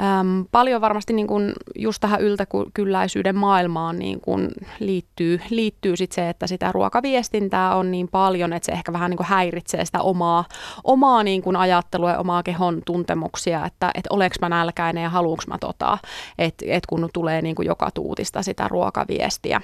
ähm, 0.00 0.40
paljon 0.52 0.80
varmasti 0.80 1.12
niin 1.12 1.26
kuin 1.26 1.52
just 1.78 2.00
tähän 2.00 2.20
yltäkylläisyyden 2.20 3.36
maailmaan 3.36 3.98
niin 3.98 4.20
kuin 4.20 4.48
liittyy, 4.80 5.40
liittyy 5.50 5.96
sit 5.96 6.12
se, 6.12 6.28
että 6.28 6.46
sitä 6.46 6.72
ruokaviestintää 6.72 7.76
on 7.76 7.90
niin 7.90 8.08
paljon, 8.08 8.52
että 8.52 8.66
se 8.66 8.72
ehkä 8.72 8.92
vähän 8.92 9.10
niin 9.10 9.16
kuin 9.16 9.26
häiritsee 9.26 9.84
sitä 9.84 10.00
omaa, 10.00 10.44
omaa 10.84 11.22
niin 11.22 11.42
kuin 11.42 11.56
ajattelua 11.56 12.10
ja 12.10 12.18
omaa 12.18 12.42
kehon 12.42 12.82
tuntemuksia, 12.86 13.66
että, 13.66 13.90
että 13.94 14.08
oleks 14.14 14.40
mä 14.40 14.48
nälkäinen 14.48 15.02
ja 15.02 15.08
haluanko 15.10 15.42
mä 15.46 15.59
tota, 15.60 15.98
että 16.38 16.64
et 16.68 16.86
kun 16.86 17.10
tulee 17.12 17.42
niin 17.42 17.54
kuin 17.54 17.66
joka 17.66 17.90
tuutista 17.90 18.42
sitä 18.42 18.68
ruokaviestiä 18.68 19.60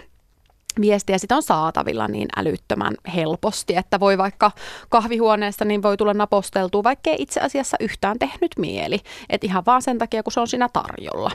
viestiä 0.80 1.18
sitä 1.18 1.36
on 1.36 1.42
saatavilla 1.42 2.08
niin 2.08 2.28
älyttömän 2.36 2.94
helposti, 3.14 3.76
että 3.76 4.00
voi 4.00 4.18
vaikka 4.18 4.50
kahvihuoneessa 4.88 5.64
niin 5.64 5.82
voi 5.82 5.96
tulla 5.96 6.14
naposteltua, 6.14 6.82
vaikka 6.82 7.10
ei 7.10 7.16
itse 7.18 7.40
asiassa 7.40 7.76
yhtään 7.80 8.18
tehnyt 8.18 8.50
mieli. 8.58 9.00
että 9.30 9.46
ihan 9.46 9.62
vaan 9.66 9.82
sen 9.82 9.98
takia, 9.98 10.22
kun 10.22 10.32
se 10.32 10.40
on 10.40 10.48
siinä 10.48 10.68
tarjolla. 10.72 11.30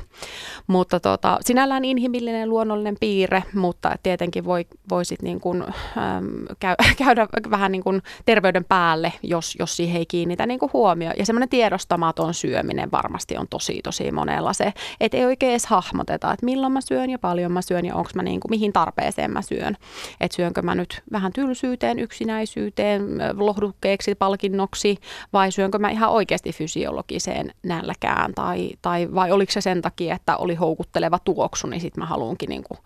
Mutta 0.68 1.00
tota, 1.00 1.38
sinällään 1.42 1.86
inhimillinen 1.86 2.50
luonnollinen 2.50 2.98
piirre, 3.00 3.44
mutta 3.56 3.96
tietenkin 4.04 4.46
voi, 4.46 4.66
voi 4.90 5.06
sit 5.06 5.22
niin 5.22 5.40
kuin, 5.40 5.64
äm, 5.64 6.46
käy, 6.60 6.76
käydä 7.06 7.28
vähän 7.52 7.72
niin 7.72 7.84
kuin 7.84 8.02
terveyden 8.26 8.66
päälle, 8.66 9.14
jos, 9.24 9.56
jos 9.60 9.78
siihen 9.78 9.98
ei 9.98 10.06
kiinnitä 10.06 10.46
niin 10.46 10.60
huomioon. 10.74 11.16
Ja 11.18 11.26
semmoinen 11.26 11.50
tiedostamaton 11.50 12.34
syöminen 12.34 12.92
varmasti 12.92 13.38
on 13.38 13.48
tosi 13.50 13.82
tosi 13.84 14.12
monella 14.12 14.54
se, 14.54 14.74
että 15.00 15.18
ei 15.18 15.26
oikein 15.26 15.52
edes 15.52 15.66
hahmoteta, 15.66 16.34
että 16.34 16.46
milloin 16.46 16.74
mä 16.74 16.82
syön 16.82 17.10
ja 17.10 17.20
paljon 17.20 17.52
mä 17.52 17.62
syön 17.62 17.86
ja 17.86 17.96
onko 17.96 18.10
mä 18.16 18.24
niin 18.24 18.40
kuin, 18.40 18.50
mihin 18.50 18.74
tarpeeseen 18.74 19.31
mä 19.32 19.42
syön. 19.42 19.78
Että 20.20 20.36
syönkö 20.36 20.62
mä 20.62 20.76
nyt 20.76 21.02
vähän 21.12 21.34
tylsyyteen, 21.34 22.00
yksinäisyyteen, 22.00 23.04
lohdukkeeksi, 23.34 24.16
palkinnoksi 24.16 24.98
vai 25.34 25.52
syönkö 25.52 25.80
mä 25.80 25.90
ihan 25.90 26.10
oikeasti 26.10 26.52
fysiologiseen 26.54 27.52
nälkään 27.64 28.34
tai, 28.34 28.70
tai 28.82 29.08
vai 29.16 29.32
oliko 29.32 29.52
se 29.52 29.62
sen 29.62 29.82
takia, 29.82 30.16
että 30.16 30.38
oli 30.38 30.56
houkutteleva 30.56 31.20
tuoksu, 31.20 31.68
niin 31.68 31.82
sitten 31.82 32.02
mä 32.02 32.06
haluankin, 32.06 32.50
niin 32.50 32.64
kuin, 32.64 32.80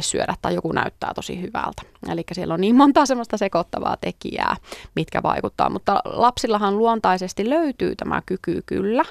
syödä 0.00 0.34
tai 0.42 0.54
joku 0.54 0.72
näyttää 0.72 1.14
tosi 1.14 1.40
hyvältä. 1.42 1.82
Eli 2.08 2.24
siellä 2.32 2.54
on 2.54 2.60
niin 2.60 2.76
monta 2.76 3.06
semmoista 3.06 3.36
sekoittavaa 3.36 3.96
tekijää, 3.96 4.56
mitkä 4.96 5.22
vaikuttaa, 5.22 5.70
mutta 5.70 6.00
lapsillahan 6.04 6.78
luontaisesti 6.78 7.50
löytyy 7.50 7.96
tämä 7.96 8.22
kyky 8.26 8.62
kyllä, 8.66 9.04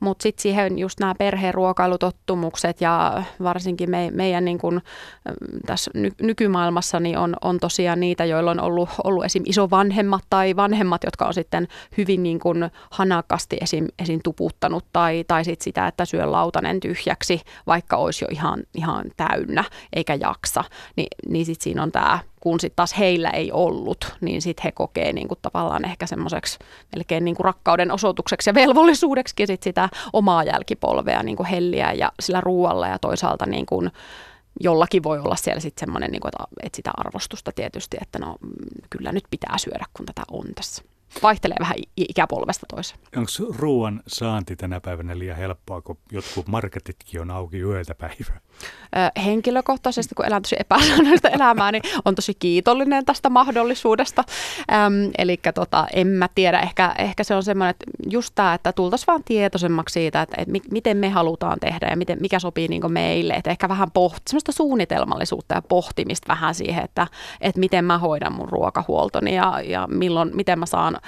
mutta 0.00 0.22
sitten 0.22 0.42
siihen 0.42 0.78
just 0.78 1.00
nämä 1.00 1.14
perheen 1.14 1.54
ruokailutottumukset 1.54 2.80
ja 2.80 3.22
varsinkin 3.42 3.90
me, 3.90 4.10
meidän 4.14 4.44
niin 4.44 4.58
kuin, 4.58 4.80
tässä 5.66 5.90
ny- 6.02 6.12
nykymaailmassa 6.22 7.00
niin 7.00 7.18
on, 7.18 7.36
on 7.40 7.60
tosiaan 7.60 8.00
niitä, 8.00 8.24
joilla 8.24 8.50
on 8.50 8.60
ollut, 8.60 8.88
ollut 9.04 9.24
esim. 9.24 9.42
isovanhemmat 9.46 10.24
tai 10.30 10.56
vanhemmat, 10.56 11.04
jotka 11.04 11.24
on 11.24 11.34
sitten 11.34 11.68
hyvin 11.98 12.22
niin 12.22 12.40
kuin 12.40 12.70
hanakasti 12.90 13.56
esim, 13.60 13.86
esim. 13.98 14.20
tuputtanut 14.24 14.84
tai, 14.92 15.24
tai 15.28 15.44
sit 15.44 15.62
sitä, 15.62 15.86
että 15.86 16.04
syö 16.04 16.30
lautanen 16.30 16.80
tyhjäksi, 16.80 17.40
vaikka 17.66 17.96
olisi 17.96 18.24
jo 18.24 18.28
ihan, 18.30 18.62
ihan 18.74 19.04
täynnä 19.16 19.64
eikä 19.92 20.14
jaksa. 20.14 20.64
Ni, 20.96 21.06
niin 21.28 21.46
sitten 21.46 21.64
siinä 21.64 21.82
on 21.82 21.92
tämä 21.92 22.18
kun 22.42 22.60
sitten 22.60 22.76
taas 22.76 22.98
heillä 22.98 23.30
ei 23.30 23.52
ollut, 23.52 24.14
niin 24.20 24.42
sitten 24.42 24.62
he 24.64 24.72
kokee 24.72 25.12
niin 25.12 25.28
kuin 25.28 25.38
tavallaan 25.42 25.84
ehkä 25.84 26.06
semmoiseksi 26.06 26.58
melkein 26.96 27.24
niin 27.24 27.34
kuin 27.34 27.44
rakkauden 27.44 27.90
osoitukseksi 27.90 28.50
ja 28.50 28.54
velvollisuudeksi 28.54 29.34
sit 29.46 29.62
sitä 29.62 29.88
omaa 30.12 30.44
jälkipolvea 30.44 31.22
niin 31.22 31.36
kuin 31.36 31.46
helliä 31.46 31.92
ja 31.92 32.12
sillä 32.20 32.40
ruoalla 32.40 32.88
ja 32.88 32.98
toisaalta 32.98 33.46
niin 33.46 33.66
kuin, 33.66 33.90
jollakin 34.60 35.02
voi 35.02 35.18
olla 35.18 35.36
siellä 35.36 35.60
sitten 35.60 35.80
semmoinen, 35.80 36.10
niin 36.10 36.20
kuin, 36.20 36.32
että 36.62 36.76
sitä 36.76 36.90
arvostusta 36.96 37.52
tietysti, 37.52 37.96
että 38.00 38.18
no 38.18 38.36
mm, 38.40 38.52
kyllä 38.90 39.12
nyt 39.12 39.24
pitää 39.30 39.58
syödä, 39.58 39.84
kun 39.94 40.06
tätä 40.06 40.22
on 40.30 40.44
tässä 40.54 40.82
vaihtelee 41.22 41.56
vähän 41.60 41.76
ikäpolvesta 41.96 42.66
toiseen. 42.74 43.00
Onko 43.16 43.58
ruoan 43.58 44.02
saanti 44.06 44.56
tänä 44.56 44.80
päivänä 44.80 45.18
liian 45.18 45.36
helppoa, 45.36 45.82
kun 45.82 45.98
jotkut 46.12 46.48
marketitkin 46.48 47.20
on 47.20 47.30
auki 47.30 47.58
yötä 47.58 47.94
päivää? 47.94 48.40
Henkilökohtaisesti, 49.24 50.14
kun 50.14 50.26
elän 50.26 50.42
tosi 50.42 50.56
epäsäännöllistä 50.58 51.28
elämää, 51.28 51.72
niin 51.72 51.82
on 52.04 52.14
tosi 52.14 52.34
kiitollinen 52.34 53.04
tästä 53.04 53.30
mahdollisuudesta. 53.30 54.24
Ähm, 54.72 54.92
eli 55.18 55.40
tota, 55.54 55.86
en 55.92 56.06
mä 56.06 56.28
tiedä, 56.34 56.60
ehkä, 56.60 56.94
ehkä 56.98 57.24
se 57.24 57.34
on 57.34 57.42
semmoinen, 57.42 57.70
että 57.70 57.86
just 58.10 58.32
tämä, 58.34 58.54
että 58.54 58.72
tultaisiin 58.72 59.06
vaan 59.06 59.24
tietoisemmaksi 59.24 59.92
siitä, 59.92 60.22
että, 60.22 60.36
että 60.38 60.58
miten 60.70 60.96
me 60.96 61.08
halutaan 61.08 61.60
tehdä 61.60 61.86
ja 61.90 61.96
miten, 61.96 62.18
mikä 62.20 62.38
sopii 62.38 62.68
niin 62.68 62.92
meille. 62.92 63.32
Että 63.34 63.50
ehkä 63.50 63.68
vähän 63.68 63.90
poht, 63.90 64.22
semmoista 64.28 64.52
suunnitelmallisuutta 64.52 65.54
ja 65.54 65.62
pohtimista 65.62 66.28
vähän 66.28 66.54
siihen, 66.54 66.84
että, 66.84 67.06
että 67.40 67.60
miten 67.60 67.84
mä 67.84 67.98
hoidan 67.98 68.32
mun 68.32 68.48
ruokahuoltoni 68.48 69.34
ja, 69.34 69.60
ja 69.64 69.86
milloin, 69.90 70.30
miten 70.34 70.58
mä 70.58 70.66
saan 70.66 70.98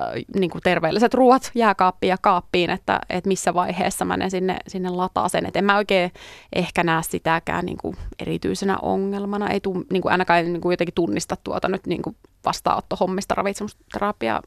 äh, 0.00 0.08
niin 0.36 0.50
kuin 0.50 0.62
terveelliset 0.62 1.14
ruoat 1.14 1.50
jääkaappiin 1.54 2.10
ja 2.10 2.18
kaappiin, 2.20 2.70
että, 2.70 3.00
että 3.10 3.28
missä 3.28 3.54
vaiheessa 3.54 4.04
mä 4.04 4.16
ne 4.16 4.30
sinne, 4.30 4.56
sinne 4.68 4.90
lataa 4.90 5.28
sen. 5.28 5.46
Että 5.46 5.58
en 5.58 5.64
mä 5.64 5.76
oikein 5.76 6.12
ehkä 6.52 6.82
näe 6.82 7.02
sitäkään 7.02 7.66
niin 7.66 7.78
kuin 7.78 7.96
erityisenä 8.18 8.76
ongelmana. 8.76 9.50
Ei 9.50 9.60
tuu, 9.60 9.84
niin 9.90 10.02
kuin 10.02 10.12
ainakaan 10.12 10.44
niin 10.44 10.60
kuin 10.60 10.72
jotenkin 10.72 10.94
tunnista 10.94 11.36
tuota 11.44 11.68
nyt 11.68 11.86
niin 11.86 12.02
kuin 12.02 12.16
vastaanottohommista 12.44 13.34
ravitsemusterapia 13.34 14.42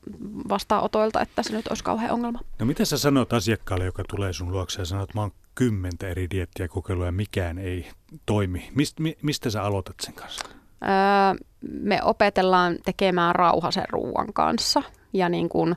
vastaanotoilta, 0.50 1.22
että 1.22 1.44
se 1.44 1.54
nyt 1.54 1.68
olisi 1.68 1.84
kauhean 1.84 2.12
ongelma. 2.12 2.40
No 2.60 2.66
mitä 2.66 2.86
sä 2.86 2.98
sanot 2.98 3.34
asiakkaalle, 3.34 3.86
joka 3.86 4.04
tulee 4.10 4.34
sun 4.34 4.52
luokse 4.52 4.82
ja 4.82 4.86
sanoo, 4.86 5.04
että 5.04 5.18
mä 5.18 5.22
oon 5.22 5.32
kymmentä 5.56 6.08
eri 6.08 6.30
diettiä 6.30 6.68
kokeilua 6.68 7.06
ja 7.06 7.12
mikään 7.12 7.58
ei 7.58 7.90
toimi. 8.26 8.70
Mist, 8.76 9.00
mi, 9.00 9.18
mistä 9.22 9.50
sä 9.50 9.64
aloitat 9.64 9.96
sen 10.02 10.14
kanssa? 10.14 10.46
Öö, 10.84 11.46
me 11.62 12.04
opetellaan 12.04 12.78
tekemään 12.86 13.36
rauha 13.36 13.72
sen 13.72 13.86
ruoan 13.90 14.34
kanssa 14.34 14.84
ja 15.14 15.30
niin 15.30 15.50
kuin, 15.50 15.76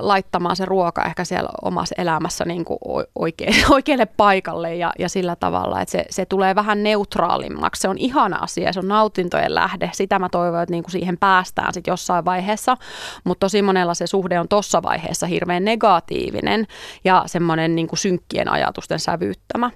laittamaan 0.00 0.56
se 0.56 0.64
ruoka 0.64 1.04
ehkä 1.04 1.24
siellä 1.24 1.48
omassa 1.62 1.94
elämässä 1.98 2.44
niin 2.44 2.64
kuin 2.64 2.78
oikein, 3.14 3.54
oikealle 3.74 4.06
paikalle 4.06 4.74
ja, 4.74 4.92
ja 4.98 5.08
sillä 5.08 5.36
tavalla, 5.36 5.80
että 5.80 5.92
se, 5.92 6.04
se 6.10 6.26
tulee 6.26 6.54
vähän 6.54 6.82
neutraalimmaksi. 6.82 7.80
Se 7.80 7.88
on 7.88 7.98
ihana 7.98 8.36
asia, 8.36 8.72
se 8.72 8.80
on 8.80 8.88
nautintojen 8.88 9.54
lähde. 9.54 9.90
Sitä 9.92 10.18
mä 10.18 10.28
toivon, 10.28 10.62
että 10.62 10.70
niin 10.70 10.84
kuin 10.84 10.92
siihen 10.92 11.18
päästään 11.18 11.74
sitten 11.74 11.92
jossain 11.92 12.24
vaiheessa, 12.24 12.76
mutta 13.24 13.44
tosi 13.44 13.62
monella 13.62 13.94
se 13.94 14.06
suhde 14.06 14.40
on 14.40 14.48
tuossa 14.48 14.82
vaiheessa 14.82 15.26
hirveän 15.26 15.64
negatiivinen 15.64 16.66
ja 17.04 17.22
semmoinen 17.26 17.74
niin 17.74 17.88
kuin 17.88 17.98
synkkien 17.98 18.52
ajatusten 18.52 18.98
sävyyttämä. 18.98 19.70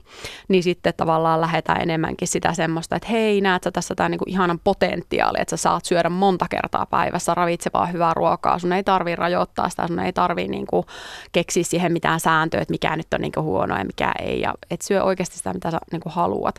Niin 0.49 0.63
sitten 0.63 0.95
tavallaan 0.97 1.41
lähdetään 1.41 1.81
enemmänkin 1.83 2.29
sitä 2.29 2.53
semmoista, 2.53 2.97
että 2.97 3.09
hei, 3.09 3.41
näet 3.41 3.63
sä 3.63 3.71
tässä 3.71 3.95
tämä 3.95 4.09
niin 4.09 4.19
kuin 4.19 4.31
ihanan 4.31 4.61
potentiaali, 4.65 5.39
että 5.41 5.57
sä 5.57 5.63
saat 5.63 5.85
syödä 5.85 6.09
monta 6.09 6.47
kertaa 6.51 6.87
päivässä 6.87 7.35
ravitsevaa 7.35 7.87
hyvää 7.87 8.15
ruokaa, 8.15 8.59
sun 8.59 8.73
ei 8.73 8.85
tarvitse 8.85 9.17
rajoittaa 9.17 9.69
sitä 9.69 9.90
sun 9.91 9.99
ei 9.99 10.13
tarvitse 10.13 10.51
niin 10.51 10.67
kuin 10.67 10.87
keksiä 11.33 11.65
siihen 11.65 11.93
mitään 11.93 12.21
sääntöä, 12.21 12.61
että 12.61 12.73
mikä 12.73 12.97
nyt 12.97 13.15
on 13.15 13.21
niin 13.21 13.33
kuin 13.33 13.45
huono 13.45 13.79
ja 13.79 13.85
mikä 13.85 14.13
ei. 14.19 14.41
Ja 14.41 14.55
et 14.71 14.83
syö 14.83 15.05
oikeasti 15.05 15.37
sitä, 15.37 15.55
mitä 15.55 15.71
sä 15.71 15.79
niin 15.93 16.01
kuin 16.01 16.13
haluat. 16.13 16.55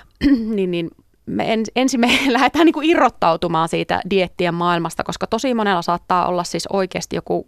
niin, 0.54 0.70
niin 0.70 0.90
me 1.26 1.52
en, 1.52 1.64
ensin 1.76 2.00
me 2.00 2.08
lähdetään 2.32 2.64
niin 2.64 2.72
kuin 2.72 2.90
irrottautumaan 2.90 3.68
siitä 3.68 4.00
diettien 4.10 4.54
maailmasta, 4.54 5.04
koska 5.04 5.26
tosi 5.26 5.54
monella 5.54 5.82
saattaa 5.82 6.26
olla 6.26 6.44
siis 6.44 6.66
oikeasti 6.66 7.16
joku 7.16 7.46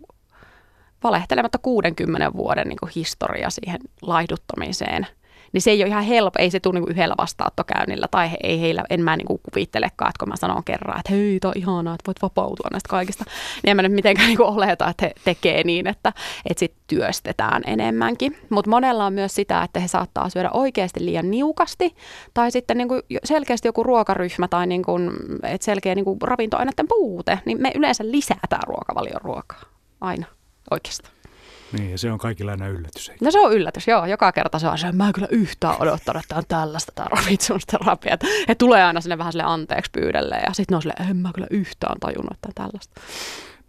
valehtelematta 1.02 1.58
60 1.58 2.32
vuoden 2.32 2.68
niin 2.68 2.78
kuin 2.80 2.92
historia 2.96 3.50
siihen 3.50 3.80
laihduttamiseen. 4.02 5.06
Niin 5.52 5.62
se 5.62 5.70
ei 5.70 5.82
ole 5.82 5.88
ihan 5.88 6.04
helppo, 6.04 6.38
ei 6.38 6.50
se 6.50 6.60
tule 6.60 6.80
niin 6.80 6.90
yhdellä 6.90 7.14
vastaanottokäynnillä 7.18 8.06
tai 8.10 8.30
he, 8.30 8.36
ei 8.42 8.60
heillä, 8.60 8.84
en 8.90 9.00
mä 9.04 9.16
niin 9.16 9.26
kuvittelekaan, 9.26 10.08
että 10.08 10.18
kun 10.18 10.28
mä 10.28 10.36
sanon 10.36 10.64
kerran, 10.64 10.98
että 10.98 11.12
hei, 11.12 11.38
on 11.44 11.52
ihanaa, 11.56 11.94
että 11.94 12.06
voit 12.06 12.22
vapautua 12.22 12.68
näistä 12.70 12.88
kaikista, 12.88 13.24
niin 13.62 13.70
en 13.70 13.76
mä 13.76 13.82
nyt 13.82 13.92
mitenkään 13.92 14.28
niin 14.28 14.42
oleta, 14.42 14.88
että 14.88 15.06
he 15.06 15.12
tekee 15.24 15.64
niin, 15.64 15.86
että, 15.86 16.12
että 16.50 16.58
sitten 16.58 16.82
työstetään 16.86 17.62
enemmänkin. 17.66 18.36
Mutta 18.50 18.70
monella 18.70 19.06
on 19.06 19.12
myös 19.12 19.34
sitä, 19.34 19.62
että 19.62 19.80
he 19.80 19.88
saattaa 19.88 20.28
syödä 20.28 20.50
oikeasti 20.52 21.04
liian 21.04 21.30
niukasti 21.30 21.96
tai 22.34 22.50
sitten 22.50 22.76
niin 22.76 22.88
kuin 22.88 23.02
selkeästi 23.24 23.68
joku 23.68 23.82
ruokaryhmä 23.82 24.48
tai 24.48 24.66
niin 24.66 24.82
kuin, 24.82 25.10
että 25.42 25.64
selkeä 25.64 25.94
niin 25.94 26.04
kuin 26.04 26.22
ravintoaineiden 26.22 26.88
puute, 26.88 27.38
niin 27.44 27.62
me 27.62 27.72
yleensä 27.74 28.04
lisätään 28.06 28.62
ruokavalion 28.66 29.20
ruokaa 29.20 29.62
aina 30.00 30.26
oikeastaan. 30.70 31.17
Niin, 31.72 31.90
ja 31.90 31.98
se 31.98 32.12
on 32.12 32.18
kaikilla 32.18 32.50
aina 32.50 32.68
yllätys. 32.68 33.08
Eikä? 33.08 33.24
No 33.24 33.30
se 33.30 33.40
on 33.40 33.52
yllätys, 33.52 33.88
joo. 33.88 34.06
Joka 34.06 34.32
kerta 34.32 34.58
se 34.58 34.68
on 34.68 34.78
se, 34.78 34.92
mä 34.92 35.06
en 35.06 35.12
kyllä 35.12 35.28
yhtään 35.30 35.76
odottanut, 35.80 36.22
että 36.24 36.36
on 36.36 36.42
tällaista 36.48 36.92
tämä 36.94 37.08
ravitsemusterapia. 37.10 38.18
He 38.48 38.54
tulee 38.54 38.84
aina 38.84 39.00
sinne 39.00 39.18
vähän 39.18 39.32
sille 39.32 39.44
anteeksi 39.46 39.90
pyydelle 39.90 40.36
ja 40.46 40.52
sitten 40.52 40.74
ne 40.74 40.76
on 40.76 40.82
sille, 40.82 40.94
en 41.10 41.16
mä 41.16 41.30
kyllä 41.34 41.46
yhtään 41.50 42.00
tajunnut, 42.00 42.32
että 42.32 42.48
on 42.48 42.54
tällaista. 42.54 43.00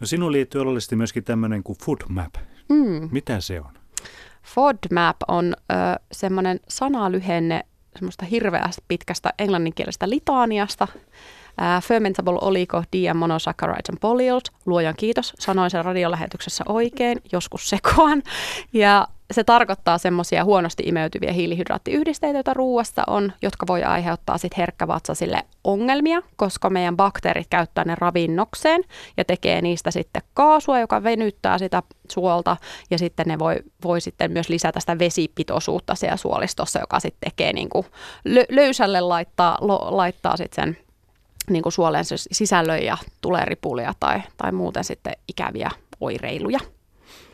No 0.01 0.07
sinuun 0.07 0.31
liittyy 0.31 0.61
oleellisesti 0.61 0.95
myöskin 0.95 1.23
tämmöinen 1.23 1.63
kuin 1.63 1.77
FoodMap. 1.77 2.33
Mm. 2.69 3.09
Mitä 3.11 3.41
se 3.41 3.59
on? 3.59 3.71
FODMAP 4.43 5.17
on 5.27 5.53
ö, 5.71 5.75
semmoinen 6.11 6.59
sanalyhenne 6.67 7.65
semmoista 7.95 8.25
hirveästi 8.25 8.83
pitkästä 8.87 9.33
englanninkielisestä 9.39 10.09
litaniasta, 10.09 10.87
Uh, 11.49 11.83
fermentable 11.83 12.37
oligo, 12.41 12.83
monosaccharides 13.13 13.89
and 13.89 13.97
polyols. 14.01 14.43
Luojan 14.65 14.95
kiitos, 14.97 15.33
sanoin 15.39 15.69
sen 15.69 15.85
radiolähetyksessä 15.85 16.63
oikein, 16.67 17.21
joskus 17.31 17.69
sekoan. 17.69 18.23
Ja 18.73 19.07
se 19.31 19.43
tarkoittaa 19.43 19.97
semmoisia 19.97 20.43
huonosti 20.43 20.83
imeytyviä 20.85 21.31
hiilihydraattiyhdisteitä, 21.31 22.37
joita 22.37 22.53
ruuassa 22.53 23.03
on, 23.07 23.33
jotka 23.41 23.67
voi 23.67 23.83
aiheuttaa 23.83 24.37
sitten 24.37 24.57
herkkävatsasille 24.57 25.45
ongelmia, 25.63 26.21
koska 26.35 26.69
meidän 26.69 26.97
bakteerit 26.97 27.47
käyttää 27.49 27.83
ne 27.83 27.95
ravinnokseen 27.97 28.81
ja 29.17 29.25
tekee 29.25 29.61
niistä 29.61 29.91
sitten 29.91 30.21
kaasua, 30.33 30.79
joka 30.79 31.03
venyttää 31.03 31.57
sitä 31.57 31.83
suolta 32.11 32.57
ja 32.91 32.97
sitten 32.97 33.27
ne 33.27 33.39
voi, 33.39 33.55
voi 33.83 34.01
sitten 34.01 34.31
myös 34.31 34.49
lisätä 34.49 34.79
sitä 34.79 34.99
vesipitoisuutta 34.99 35.95
siellä 35.95 36.17
suolistossa, 36.17 36.79
joka 36.79 36.99
sitten 36.99 37.31
tekee 37.31 37.53
niin 37.53 37.69
kuin 37.69 37.85
löysälle 38.49 39.01
laittaa, 39.01 39.57
lo, 39.61 39.87
laittaa 39.89 40.37
sitten 40.37 40.65
sen 40.65 40.88
niin 41.49 41.63
kuin 41.63 41.73
suolen 41.73 42.05
sisällön 42.31 42.83
ja 42.83 42.97
tulee 43.21 43.45
ripulia 43.45 43.93
tai, 43.99 44.21
tai 44.37 44.51
muuten 44.51 44.83
sitten 44.83 45.13
ikäviä 45.27 45.71
oireiluja. 45.99 46.59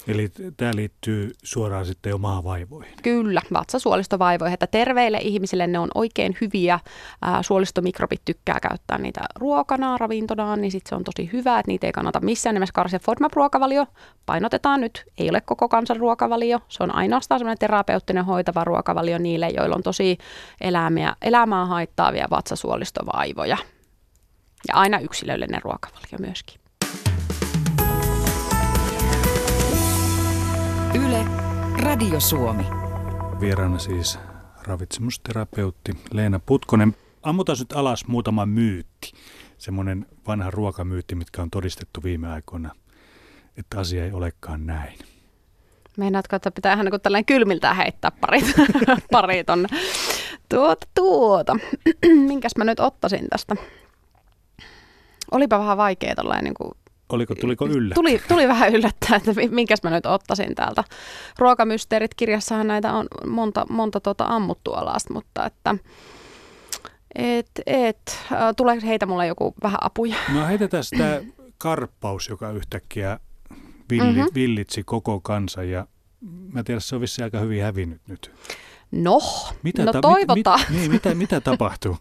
Eli 0.08 0.32
tämä 0.58 0.72
liittyy 0.76 1.32
suoraan 1.44 1.86
sitten 1.86 2.10
jo 2.10 2.18
maavaivoihin. 2.18 2.94
Kyllä, 3.04 3.42
vatsasuolistovaivoihin. 3.54 4.54
Että 4.54 4.68
terveille 4.68 5.18
ihmisille 5.18 5.68
ne 5.68 5.80
on 5.80 5.90
oikein 5.96 6.38
hyviä. 6.42 6.80
Ää, 7.22 7.44
suolistomikrobit 7.44 8.22
tykkää 8.26 8.60
käyttää 8.60 8.98
niitä 8.98 9.22
ruokana, 9.36 9.98
ravintona, 9.98 10.56
niin 10.56 10.72
sitten 10.72 10.90
se 10.90 10.96
on 10.96 11.04
tosi 11.04 11.30
hyvä, 11.34 11.60
että 11.60 11.72
niitä 11.72 11.88
ei 11.88 11.94
kannata 11.94 12.20
missään 12.20 12.54
nimessä 12.54 12.74
karsia. 12.74 13.00
FODMAP-ruokavalio 13.00 13.86
painotetaan 14.26 14.82
nyt, 14.82 15.06
ei 15.18 15.30
ole 15.30 15.42
koko 15.42 15.70
kansan 15.70 15.98
ruokavalio. 15.98 16.60
Se 16.68 16.84
on 16.84 16.96
ainoastaan 16.96 17.40
semmoinen 17.40 17.60
terapeuttinen 17.60 18.26
hoitava 18.26 18.64
ruokavalio 18.64 19.18
niille, 19.18 19.50
joilla 19.50 19.76
on 19.76 19.84
tosi 19.84 20.18
elämiä, 20.62 21.16
elämää 21.22 21.66
haittaavia 21.66 22.28
vatsasuolistovaivoja. 22.30 23.58
Ja 24.68 24.74
aina 24.74 25.00
yksilöllinen 25.00 25.62
ruokavalio 25.62 26.18
myöskin. 26.20 26.62
Yle, 31.06 31.26
Radio 31.82 32.20
Suomi. 32.20 32.64
Vieraana 33.40 33.80
siis 33.80 34.20
ravitsemusterapeutti 34.64 35.92
Leena 36.12 36.40
Putkonen. 36.46 36.96
Ammutaan 37.24 37.58
nyt 37.60 37.72
alas 37.72 38.08
muutama 38.08 38.46
myytti. 38.46 39.12
Semmoinen 39.58 40.06
vanha 40.28 40.52
ruokamyytti, 40.52 41.16
mitkä 41.16 41.42
on 41.42 41.50
todistettu 41.50 42.04
viime 42.04 42.28
aikoina, 42.28 42.72
että 43.58 43.80
asia 43.80 44.06
ei 44.06 44.12
olekaan 44.12 44.66
näin. 44.66 45.00
Meinaatko, 45.98 46.36
että 46.36 46.52
pitää 46.52 46.74
ihan 46.74 46.86
niin 46.86 47.02
tällainen 47.02 47.26
kylmiltään 47.26 47.76
heittää 47.76 48.12
parit, 48.12 48.46
parit 49.12 49.50
on. 49.50 49.68
Tuota, 50.50 50.88
tuota. 50.96 51.58
Minkäs 52.28 52.52
mä 52.58 52.64
nyt 52.64 52.80
ottaisin 52.80 53.30
tästä? 53.30 53.56
Olipa 55.32 55.60
vähän 55.60 55.78
vaikea 55.78 56.16
tollain 56.16 56.44
niin 56.44 56.54
kuin 56.54 56.72
Oliko, 57.10 57.36
tuliko 57.36 57.66
yllättää? 57.68 57.96
Tuli, 57.96 58.22
tuli 58.28 58.48
vähän 58.48 58.76
yllättää, 58.76 59.18
että 59.18 59.32
minkäs 59.50 59.84
mä 59.84 59.90
nyt 59.90 60.06
ottaisin 60.06 60.56
täältä. 60.56 60.84
Ruokamysteerit 61.40 62.14
kirjassahan 62.16 62.68
näitä 62.68 62.94
on 62.94 63.08
monta, 63.28 63.66
monta 63.70 64.00
tuota 64.00 64.26
ammuttu 64.26 64.74
alasta, 64.74 65.14
mutta 65.14 65.46
että 65.46 65.76
et, 67.16 67.50
et, 67.66 68.20
tulee 68.58 68.78
heitä 68.86 69.06
mulle 69.06 69.28
joku 69.28 69.56
vähän 69.64 69.80
apuja. 69.82 70.16
No 70.34 70.48
heitetään 70.48 70.84
sitä 70.84 71.22
karppaus, 71.58 72.30
joka 72.30 72.52
yhtäkkiä 72.52 73.20
villi, 73.90 74.14
mm-hmm. 74.14 74.28
villitsi 74.36 74.84
koko 74.84 75.20
kansa 75.20 75.64
ja 75.64 75.88
mä 76.52 76.64
tiedän, 76.64 76.82
se 76.82 76.96
on 76.96 77.02
vissi 77.02 77.24
aika 77.24 77.40
hyvin 77.40 77.64
hävinnyt 77.64 78.02
nyt. 78.08 78.32
No, 78.92 79.20
mitä 79.64 79.86
no 79.86 79.92
ta- 79.92 80.02
toivotaan. 80.02 80.60
Mit, 80.60 80.70
mit, 80.70 80.78
niin, 80.80 80.92
mitä, 80.92 81.16
mitä 81.16 81.42
tapahtuu? 81.42 81.98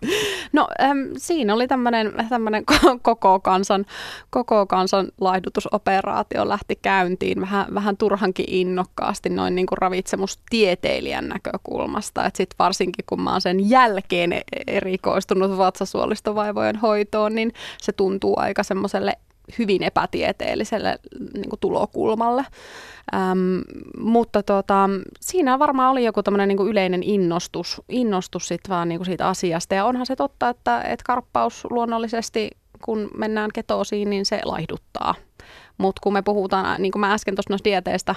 no 0.53 0.69
äm, 0.83 0.99
siinä 1.17 1.55
oli 1.55 1.67
tämmöinen 1.69 2.65
koko 3.03 3.41
kansan, 3.41 3.87
koko 4.31 4.67
kansan 4.67 5.09
laihdutusoperaatio 5.21 6.49
lähti 6.49 6.79
käyntiin 6.83 7.41
vähän, 7.41 7.75
vähän 7.75 7.97
turhankin 7.97 8.47
innokkaasti 8.49 9.29
noin 9.29 9.55
niin 9.55 9.67
kuin 9.67 9.79
ravitsemustieteilijän 9.79 11.29
näkökulmasta. 11.29 12.27
Et 12.27 12.37
sit 12.37 12.55
varsinkin 12.59 13.05
kun 13.09 13.21
mä 13.21 13.33
oon 13.33 13.41
sen 13.41 13.71
jälkeen 13.71 14.33
e-, 14.33 14.43
erikoistunut 14.67 15.59
vatsasuolistovaivojen 15.59 16.77
hoitoon, 16.77 17.35
niin 17.35 17.53
se 17.83 17.93
tuntuu 17.93 18.35
aika 18.39 18.63
semmoiselle 18.63 19.19
hyvin 19.59 19.83
epätieteelliselle 19.83 20.99
niin 21.35 21.49
kuin 21.51 21.61
tulokulmalle. 21.61 22.45
Ähm, 23.15 23.61
mutta 23.99 24.43
tota, 24.43 24.91
siinä 25.21 25.59
varmaan 25.59 25.91
oli 25.91 26.05
joku 26.05 26.23
tämmöinen 26.23 26.49
niin 26.49 26.69
yleinen 26.69 27.03
innostus, 27.03 27.83
innostus 27.89 28.49
sit 28.49 28.61
vaan 28.69 28.89
niin 28.89 28.99
kuin 28.99 29.07
siitä 29.07 29.29
asiasta. 29.29 29.75
Ja 29.75 29.85
onhan 29.85 30.07
se 30.07 30.17
totta, 30.17 30.49
että, 30.49 30.83
että 30.83 31.05
karppaus 31.07 31.67
luonnollisesti, 31.71 32.51
kun 32.85 33.11
mennään 33.17 33.51
ketoosiin, 33.55 34.11
niin 34.11 34.27
se 34.27 34.41
laihduttaa. 34.45 35.15
Mutta 35.79 36.01
kun 36.03 36.13
me 36.13 36.23
puhutaan, 36.23 36.83
niin 36.83 36.93
kuin 36.93 37.01
mä 37.01 37.13
äsken 37.13 37.35
tuossa 37.35 37.53
noista 37.53 37.71
dieteistä, 37.71 38.15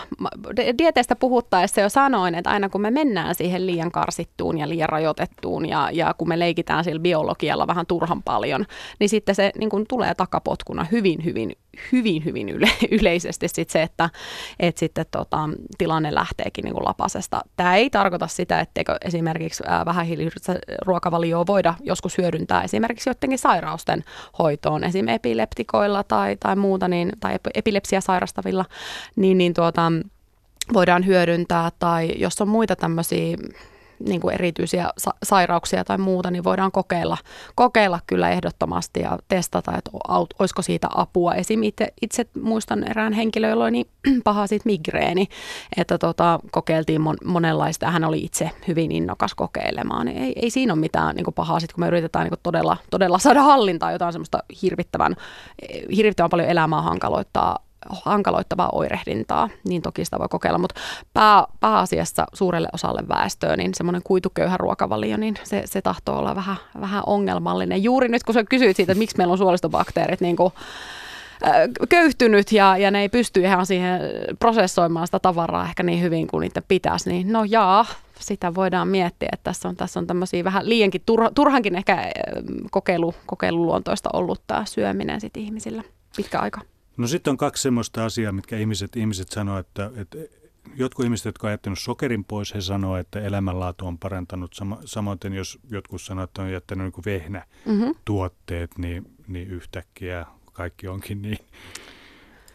dieteistä 0.77 1.15
puhuttaessa 1.15 1.81
jo 1.81 1.89
sanoin, 1.89 2.35
että 2.35 2.49
aina 2.49 2.69
kun 2.69 2.81
me 2.81 2.91
mennään 2.91 3.35
siihen 3.35 3.65
liian 3.65 3.91
karsittuun 3.91 4.57
ja 4.57 4.69
liian 4.69 4.89
rajoitettuun 4.89 5.69
ja, 5.69 5.89
ja 5.93 6.13
kun 6.17 6.27
me 6.27 6.39
leikitään 6.39 6.83
sillä 6.83 6.99
biologialla 6.99 7.67
vähän 7.67 7.85
turhan 7.85 8.23
paljon, 8.23 8.65
niin 8.99 9.09
sitten 9.09 9.35
se 9.35 9.51
niin 9.59 9.69
kuin 9.69 9.85
tulee 9.87 10.15
takapotkuna 10.15 10.83
hyvin, 10.91 11.25
hyvin 11.25 11.51
hyvin, 11.91 12.25
hyvin 12.25 12.49
yle, 12.49 12.69
yleisesti 12.99 13.47
sit 13.47 13.69
se, 13.69 13.81
että 13.81 14.09
et 14.59 14.77
sitten 14.77 15.05
tota, 15.11 15.49
tilanne 15.77 16.15
lähteekin 16.15 16.63
niin 16.63 16.73
kuin 16.73 16.85
lapasesta. 16.85 17.41
Tämä 17.55 17.75
ei 17.75 17.89
tarkoita 17.89 18.27
sitä, 18.27 18.59
etteikö 18.59 18.97
esimerkiksi 19.01 19.63
vähähiilistä 19.85 20.59
ruokavalioa 20.85 21.47
voida 21.47 21.73
joskus 21.81 22.17
hyödyntää 22.17 22.63
esimerkiksi 22.63 23.09
joidenkin 23.09 23.39
sairausten 23.39 24.03
hoitoon, 24.39 24.83
esimerkiksi 24.83 25.15
epileptikoilla 25.15 26.03
tai, 26.03 26.37
tai 26.39 26.55
muuta, 26.55 26.87
niin, 26.87 27.11
tai 27.19 27.35
epilepsia 27.53 28.01
sairastavilla, 28.01 28.65
niin, 29.15 29.37
niin 29.37 29.53
tuota, 29.53 29.91
voidaan 30.73 31.05
hyödyntää, 31.05 31.71
tai 31.79 32.11
jos 32.15 32.41
on 32.41 32.47
muita 32.47 32.75
tämmöisiä 32.75 33.37
niin 33.99 34.21
kuin 34.21 34.33
erityisiä 34.33 34.89
sa- 34.97 35.13
sairauksia 35.23 35.83
tai 35.83 35.97
muuta, 35.97 36.31
niin 36.31 36.43
voidaan 36.43 36.71
kokeilla, 36.71 37.17
kokeilla 37.55 37.99
kyllä 38.07 38.29
ehdottomasti 38.29 38.99
ja 38.99 39.17
testata, 39.27 39.77
että 39.77 39.91
olisiko 40.39 40.61
siitä 40.61 40.87
apua. 40.95 41.33
Esim. 41.33 41.61
itse, 42.01 42.27
muistan 42.41 42.83
erään 42.89 43.13
henkilö, 43.13 43.49
jolla 43.49 43.63
oli 43.63 43.71
niin 43.71 43.87
paha 44.23 44.47
siitä 44.47 44.65
migreeni, 44.65 45.27
että 45.77 45.97
tota, 45.97 46.39
kokeiltiin 46.51 47.01
mon, 47.01 47.17
monenlaista. 47.25 47.91
Hän 47.91 48.03
oli 48.03 48.19
itse 48.19 48.51
hyvin 48.67 48.91
innokas 48.91 49.35
kokeilemaan. 49.35 50.07
Ei, 50.07 50.33
ei 50.35 50.49
siinä 50.49 50.73
ole 50.73 50.79
mitään 50.79 51.15
niin 51.15 51.23
kuin 51.23 51.33
pahaa, 51.33 51.59
sit, 51.59 51.73
kun 51.73 51.83
me 51.83 51.87
yritetään 51.87 52.23
niin 52.23 52.31
kuin 52.31 52.39
todella, 52.43 52.77
todella 52.89 53.19
saada 53.19 53.43
hallintaa 53.43 53.91
jotain 53.91 54.13
semmoista 54.13 54.43
hirvittävän, 54.61 55.15
hirvittävän 55.95 56.29
paljon 56.29 56.49
elämää 56.49 56.81
hankaloittaa 56.81 57.66
hankaloittavaa 57.89 58.69
oirehdintaa, 58.71 59.49
niin 59.67 59.81
toki 59.81 60.05
sitä 60.05 60.19
voi 60.19 60.27
kokeilla, 60.29 60.57
mutta 60.57 60.81
pää, 61.13 61.45
pääasiassa 61.59 62.25
suurelle 62.33 62.67
osalle 62.73 63.01
väestöä, 63.07 63.57
niin 63.57 63.73
semmoinen 63.75 64.01
kuituköyhä 64.03 64.57
ruokavalio, 64.57 65.17
niin 65.17 65.35
se, 65.43 65.63
se 65.65 65.81
tahtoo 65.81 66.17
olla 66.17 66.35
vähän, 66.35 66.55
vähän 66.79 67.03
ongelmallinen. 67.05 67.83
Juuri 67.83 68.07
nyt 68.07 68.23
kun 68.23 68.33
sä 68.33 68.43
kysyit 68.43 68.77
siitä, 68.77 68.91
että 68.91 68.99
miksi 68.99 69.17
meillä 69.17 69.31
on 69.31 69.37
suolistobakteerit 69.37 70.21
niin 70.21 70.35
kuin, 70.35 70.53
köyhtynyt 71.89 72.51
ja, 72.51 72.77
ja 72.77 72.91
ne 72.91 73.01
ei 73.01 73.09
pysty 73.09 73.41
ihan 73.41 73.65
siihen 73.65 74.01
prosessoimaan 74.39 75.07
sitä 75.07 75.19
tavaraa 75.19 75.65
ehkä 75.65 75.83
niin 75.83 76.01
hyvin 76.01 76.27
kuin 76.27 76.41
niitä 76.41 76.61
pitäisi, 76.67 77.09
niin 77.09 77.33
no 77.33 77.43
jaa, 77.43 77.85
sitä 78.19 78.55
voidaan 78.55 78.87
miettiä, 78.87 79.29
että 79.33 79.43
tässä 79.43 79.69
on, 79.69 79.75
tässä 79.75 79.99
on 79.99 80.07
tämmöisiä 80.07 80.43
vähän 80.43 80.69
liiankin 80.69 81.01
turha, 81.05 81.31
turhankin 81.35 81.75
ehkä 81.75 82.11
kokeilu, 82.71 83.13
kokeiluluontoista 83.25 84.09
ollut 84.13 84.41
tämä 84.47 84.65
syöminen 84.65 85.21
sit 85.21 85.37
ihmisillä 85.37 85.83
pitkä 86.15 86.39
aika. 86.39 86.61
No 86.97 87.07
sitten 87.07 87.31
on 87.31 87.37
kaksi 87.37 87.63
semmoista 87.63 88.05
asiaa, 88.05 88.31
mitkä 88.31 88.57
ihmiset, 88.57 88.95
ihmiset 88.95 89.29
sanoo, 89.29 89.59
että, 89.59 89.91
että 89.95 90.17
jotkut 90.75 91.03
ihmiset, 91.05 91.25
jotka 91.25 91.47
ovat 91.47 91.53
jättänyt 91.53 91.79
sokerin 91.79 92.25
pois, 92.25 92.53
he 92.53 92.61
sanoo, 92.61 92.97
että 92.97 93.21
elämänlaatu 93.21 93.87
on 93.87 93.97
parantanut. 93.97 94.53
Sama, 94.53 94.79
samoin 94.85 95.19
jos 95.33 95.59
jotkut 95.69 96.01
sanoo, 96.01 96.23
että 96.23 96.41
on 96.41 96.51
jättänyt 96.51 96.93
niin 96.95 97.05
vehnä 97.05 97.45
mm-hmm. 97.65 97.95
niin, 98.77 99.05
niin 99.27 99.47
yhtäkkiä 99.47 100.25
kaikki 100.53 100.87
onkin 100.87 101.21
niin 101.21 101.39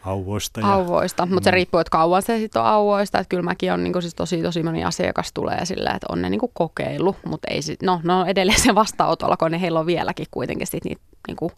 auvoista. 0.05 0.59
Ja, 0.59 0.73
auvoista, 0.73 1.25
mutta 1.25 1.39
mm. 1.39 1.43
se 1.43 1.51
riippuu, 1.51 1.79
että 1.79 1.91
kauan 1.91 2.21
se 2.21 2.39
sitten 2.39 2.61
on 2.61 2.67
auvoista. 2.67 3.19
Että 3.19 3.29
kyllä 3.29 3.43
mäkin 3.43 3.73
on 3.73 3.83
niin 3.83 4.01
siis 4.01 4.15
tosi, 4.15 4.41
tosi 4.41 4.63
moni 4.63 4.83
asiakas 4.83 5.33
tulee 5.33 5.65
silleen, 5.65 5.95
että 5.95 6.07
on 6.09 6.21
ne 6.21 6.29
niin 6.29 6.41
kokeilu, 6.53 7.15
mutta 7.25 7.47
ei 7.51 7.61
sit, 7.61 7.81
no, 7.81 8.01
no 8.03 8.25
edelleen 8.25 8.59
se 8.59 8.75
vastaanotolla, 8.75 9.37
kun 9.37 9.51
ne 9.51 9.61
heillä 9.61 9.79
on 9.79 9.85
vieläkin 9.85 10.27
kuitenkin 10.31 10.67
sit 10.67 10.85
niitä 10.85 11.01
niin 11.27 11.37
kuin 11.37 11.51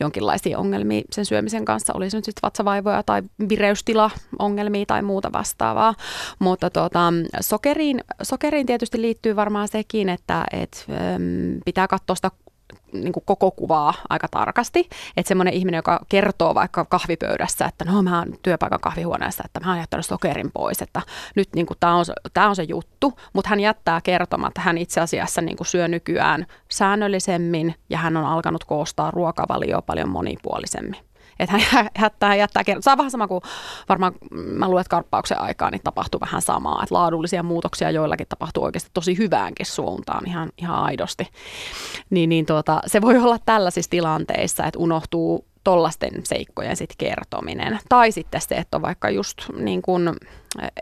jonkinlaisia 0.00 0.58
ongelmia 0.58 1.02
sen 1.10 1.24
syömisen 1.24 1.64
kanssa, 1.64 1.92
oli 1.96 2.10
se 2.10 2.18
nyt 2.18 2.24
sitten 2.24 2.42
vatsavaivoja 2.42 3.02
tai 3.02 3.22
vireystila-ongelmia 3.48 4.84
tai 4.86 5.02
muuta 5.02 5.32
vastaavaa. 5.32 5.94
Mutta 6.38 6.70
tuota, 6.70 7.12
sokeriin, 7.40 8.00
sokeriin 8.22 8.66
tietysti 8.66 9.00
liittyy 9.00 9.36
varmaan 9.36 9.68
sekin, 9.68 10.08
että 10.08 10.44
et, 10.52 10.86
pitää 11.64 11.88
katsoa 11.88 12.16
sitä 12.16 12.30
niin 12.92 13.12
kuin 13.12 13.24
koko 13.26 13.50
kuvaa 13.50 13.94
aika 14.10 14.28
tarkasti. 14.28 14.88
Että 15.16 15.28
semmoinen 15.28 15.54
ihminen, 15.54 15.78
joka 15.78 16.00
kertoo 16.08 16.54
vaikka 16.54 16.84
kahvipöydässä, 16.84 17.64
että 17.64 17.84
no 17.84 18.02
mä 18.02 18.18
oon 18.18 18.34
työpaikan 18.42 18.80
kahvihuoneessa, 18.80 19.42
että 19.46 19.60
mä 19.60 19.70
oon 19.70 19.78
jättänyt 19.78 20.06
sokerin 20.06 20.50
pois, 20.52 20.82
että 20.82 21.02
nyt 21.36 21.48
niin 21.54 21.66
kuin, 21.66 21.76
tämä 21.80 21.94
on, 21.94 22.04
tää 22.34 22.48
on 22.48 22.56
se 22.56 22.62
juttu, 22.62 23.12
mutta 23.32 23.48
hän 23.48 23.60
jättää 23.60 24.00
kertomatta, 24.00 24.60
hän 24.60 24.78
itse 24.78 25.00
asiassa 25.00 25.40
niin 25.40 25.56
kuin 25.56 25.66
syö 25.66 25.88
nykyään 25.88 26.46
säännöllisemmin 26.70 27.74
ja 27.90 27.98
hän 27.98 28.16
on 28.16 28.24
alkanut 28.24 28.64
koostaa 28.64 29.10
ruokavalioa 29.10 29.82
paljon 29.82 30.08
monipuolisemmin. 30.08 31.13
Että 31.38 31.58
hän 31.58 31.88
jättää, 32.00 32.34
jättää 32.34 32.62
Se 32.80 32.90
on 32.90 32.98
vähän 32.98 33.10
sama 33.10 33.28
kuin 33.28 33.40
varmaan 33.88 34.12
mä 34.32 34.66
luulen, 34.66 34.80
että 34.80 34.90
karppauksen 34.90 35.40
aikaa 35.40 35.70
niin 35.70 35.80
tapahtuu 35.84 36.20
vähän 36.20 36.42
samaa. 36.42 36.82
Että 36.82 36.94
laadullisia 36.94 37.42
muutoksia 37.42 37.90
joillakin 37.90 38.26
tapahtuu 38.28 38.64
oikeasti 38.64 38.90
tosi 38.94 39.18
hyväänkin 39.18 39.66
suuntaan 39.66 40.28
ihan, 40.28 40.50
ihan 40.58 40.76
aidosti. 40.76 41.28
Niin, 42.10 42.28
niin 42.28 42.46
tuota, 42.46 42.80
se 42.86 43.00
voi 43.00 43.18
olla 43.18 43.38
tällaisissa 43.46 43.90
tilanteissa, 43.90 44.64
että 44.64 44.78
unohtuu 44.78 45.46
tollasten 45.64 46.12
seikkojen 46.24 46.76
sit 46.76 46.94
kertominen. 46.98 47.78
Tai 47.88 48.12
sitten 48.12 48.40
se, 48.40 48.54
että 48.54 48.76
on 48.76 48.82
vaikka 48.82 49.10
just 49.10 49.38
niin 49.56 49.82
kun, 49.82 50.16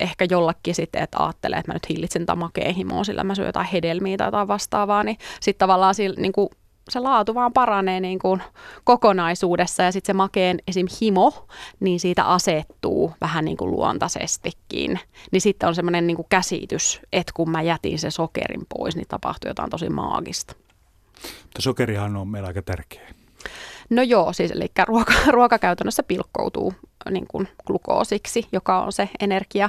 ehkä 0.00 0.26
jollakin 0.30 0.74
sitten, 0.74 1.02
että 1.02 1.18
ajattelee, 1.18 1.58
että 1.58 1.70
mä 1.70 1.74
nyt 1.74 1.88
hillitsen 1.88 2.26
tamakeen 2.26 2.74
himoa, 2.74 3.04
sillä 3.04 3.24
mä 3.24 3.34
syön 3.34 3.46
jotain 3.46 3.66
hedelmiä 3.66 4.16
tai 4.16 4.26
jotain 4.26 4.48
vastaavaa, 4.48 5.04
niin 5.04 5.18
sitten 5.40 5.58
tavallaan 5.58 5.94
sillä, 5.94 6.20
niin 6.20 6.32
kuin 6.32 6.48
se 6.88 7.00
laatu 7.00 7.34
vaan 7.34 7.52
paranee 7.52 8.00
niin 8.00 8.18
kuin 8.18 8.42
kokonaisuudessa 8.84 9.82
ja 9.82 9.92
sitten 9.92 10.14
se 10.14 10.16
makeen 10.16 10.58
esim. 10.66 10.86
himo, 11.00 11.46
niin 11.80 12.00
siitä 12.00 12.24
asettuu 12.24 13.12
vähän 13.20 13.44
niin 13.44 13.56
kuin 13.56 13.70
luontaisestikin. 13.70 15.00
Niin 15.32 15.40
sitten 15.40 15.68
on 15.68 15.74
semmoinen 15.74 16.06
niin 16.06 16.16
käsitys, 16.28 17.00
että 17.12 17.32
kun 17.36 17.50
mä 17.50 17.62
jätin 17.62 17.98
se 17.98 18.10
sokerin 18.10 18.66
pois, 18.68 18.96
niin 18.96 19.08
tapahtui 19.08 19.50
jotain 19.50 19.70
tosi 19.70 19.88
maagista. 19.88 20.54
Mutta 21.42 21.62
sokerihan 21.62 22.16
on 22.16 22.28
meillä 22.28 22.46
aika 22.46 22.62
tärkeä. 22.62 23.08
No 23.90 24.02
joo, 24.02 24.32
siis 24.32 24.50
eli 24.50 24.66
ruoka, 24.84 25.12
ruokakäytännössä 25.32 26.02
pilkkoutuu 26.02 26.74
niin 27.10 27.26
kuin 27.28 27.48
glukoosiksi, 27.66 28.48
joka 28.52 28.82
on 28.82 28.92
se 28.92 29.08
energia, 29.20 29.68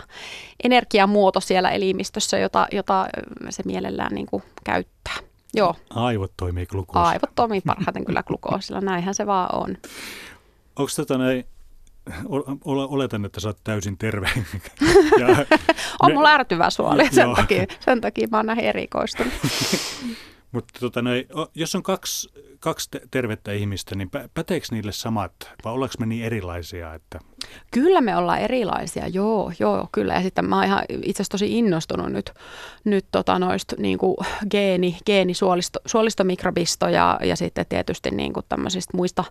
energiamuoto 0.64 1.40
siellä 1.40 1.72
elimistössä, 1.72 2.38
jota, 2.38 2.68
jota 2.72 3.08
se 3.50 3.64
mielellään 3.66 4.14
niin 4.14 4.26
kuin 4.26 4.44
käyttää. 4.64 5.33
Joo. 5.54 5.76
Aivot 5.90 6.34
toimii 6.38 6.66
glukoosilla. 6.66 7.10
Aivot 7.10 7.36
toimii 7.36 7.62
parhaiten 7.62 8.06
kyllä 8.06 8.24
glukoosilla, 8.24 8.82
näinhän 8.82 9.16
se 9.16 9.26
vaan 9.26 9.56
on. 9.56 9.78
Onko 10.76 10.92
tota 10.96 11.18
näin, 11.18 11.46
oletan, 12.66 13.26
että 13.26 13.40
sä 13.40 13.48
oot 13.48 13.58
täysin 13.64 13.98
terve. 13.98 14.30
ja 15.20 15.28
on 16.02 16.12
me, 16.12 16.14
mulla 16.14 16.30
ärtyvä 16.30 16.70
suoli, 16.70 17.10
sen 17.12 17.36
takia, 17.36 17.66
sen 17.80 18.02
takia 18.02 18.28
mä 18.32 18.38
oon 18.38 18.46
näihin 18.46 18.66
erikoistunut. 18.66 19.34
Mutta 20.52 20.80
tota, 20.80 21.00
jos 21.56 21.76
on 21.76 21.84
kaksi, 21.84 22.30
kaksi 22.60 22.90
tervettä 23.12 23.52
ihmistä, 23.52 23.96
niin 23.96 24.10
päteekö 24.34 24.68
niille 24.72 24.92
samat 24.92 25.34
vai 25.66 25.74
ollaanko 25.74 25.96
me 26.00 26.06
niin 26.06 26.26
erilaisia? 26.26 26.94
Että... 26.94 27.20
Kyllä 27.72 28.02
me 28.02 28.18
ollaan 28.18 28.40
erilaisia, 28.40 29.08
joo, 29.08 29.52
joo, 29.60 29.88
kyllä. 29.92 30.14
Ja 30.14 30.22
sitten 30.22 30.46
mä 30.46 30.56
oon 30.56 30.66
ihan 30.66 30.84
itse 30.90 31.12
asiassa 31.12 31.32
tosi 31.32 31.58
innostunut 31.58 32.12
nyt, 32.12 32.32
nyt 32.84 33.06
tota 33.12 33.40
noista 33.40 33.76
niin 33.80 33.98
kuin 33.98 34.18
geeni, 34.52 34.98
geenisuolistomikrobisto 35.06 36.88
ja, 36.88 37.20
ja 37.24 37.36
sitten 37.36 37.66
tietysti 37.70 38.12
niin 38.12 38.34
kuin 38.34 38.46
tämmöisistä 38.50 38.98
muista 38.98 39.24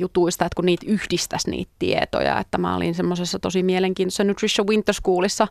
jutuista, 0.00 0.44
että 0.44 0.56
kun 0.56 0.66
niitä 0.66 0.86
yhdistäisi 0.88 1.50
niitä 1.50 1.70
tietoja. 1.78 2.38
Että 2.38 2.58
mä 2.58 2.76
olin 2.76 2.94
semmoisessa 2.94 3.38
tosi 3.38 3.62
mielenkiintoisessa 3.62 4.24
Nutrition 4.24 4.68
Winter 4.68 4.94
Schoolissa 4.94 5.48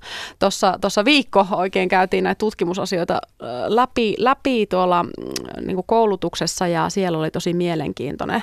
tuossa 0.82 1.06
viikko 1.06 1.48
oikein 1.52 1.90
käytiin 1.90 2.24
näitä 2.24 2.40
tutkimusasioita 2.40 3.22
läpi, 3.68 4.16
läpi 4.18 4.66
tuolla 4.66 5.04
mm, 5.04 5.10
niin 5.66 5.76
kuin 5.76 5.88
koulutuksessa 5.88 6.68
ja 6.68 6.90
siellä 6.90 7.18
oli 7.18 7.32
tosi 7.32 7.54
mielenkiintoinen 7.54 8.42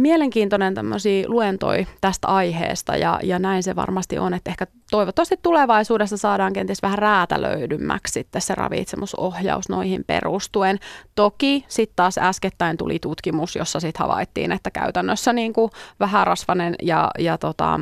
mielenkiintoinen 0.00 0.74
tämmöisiä 0.74 1.24
luentoi 1.28 1.86
tästä 2.00 2.28
aiheesta 2.28 2.96
ja, 2.96 3.20
ja 3.22 3.38
näin 3.38 3.62
se 3.62 3.76
varmasti 3.76 4.18
on, 4.18 4.34
että 4.34 4.50
ehkä 4.50 4.66
toivottavasti 4.90 5.36
tulevaisuudessa 5.42 6.16
saadaan 6.16 6.52
kenties 6.52 6.82
vähän 6.82 6.98
räätälöidymmäksi 6.98 8.12
sitten 8.12 8.42
se 8.42 8.54
ravitsemusohjaus 8.54 9.68
noihin 9.68 10.04
perustuen. 10.06 10.78
Toki 11.14 11.64
sitten 11.68 11.96
taas 11.96 12.18
äskettäin 12.18 12.76
tuli 12.76 12.98
tutkimus, 12.98 13.56
jossa 13.56 13.80
sitten 13.80 14.00
havaittiin, 14.00 14.52
että 14.52 14.70
käytännössä 14.70 15.32
niin 15.32 15.52
kuin 15.52 15.70
vähän 16.00 16.26
rasvanen 16.26 16.74
ja, 16.82 17.10
ja 17.18 17.38
tota, 17.38 17.80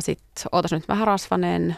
sitten 0.00 0.50
nyt 0.70 0.88
vähän 0.88 1.06
rasvanen, 1.06 1.76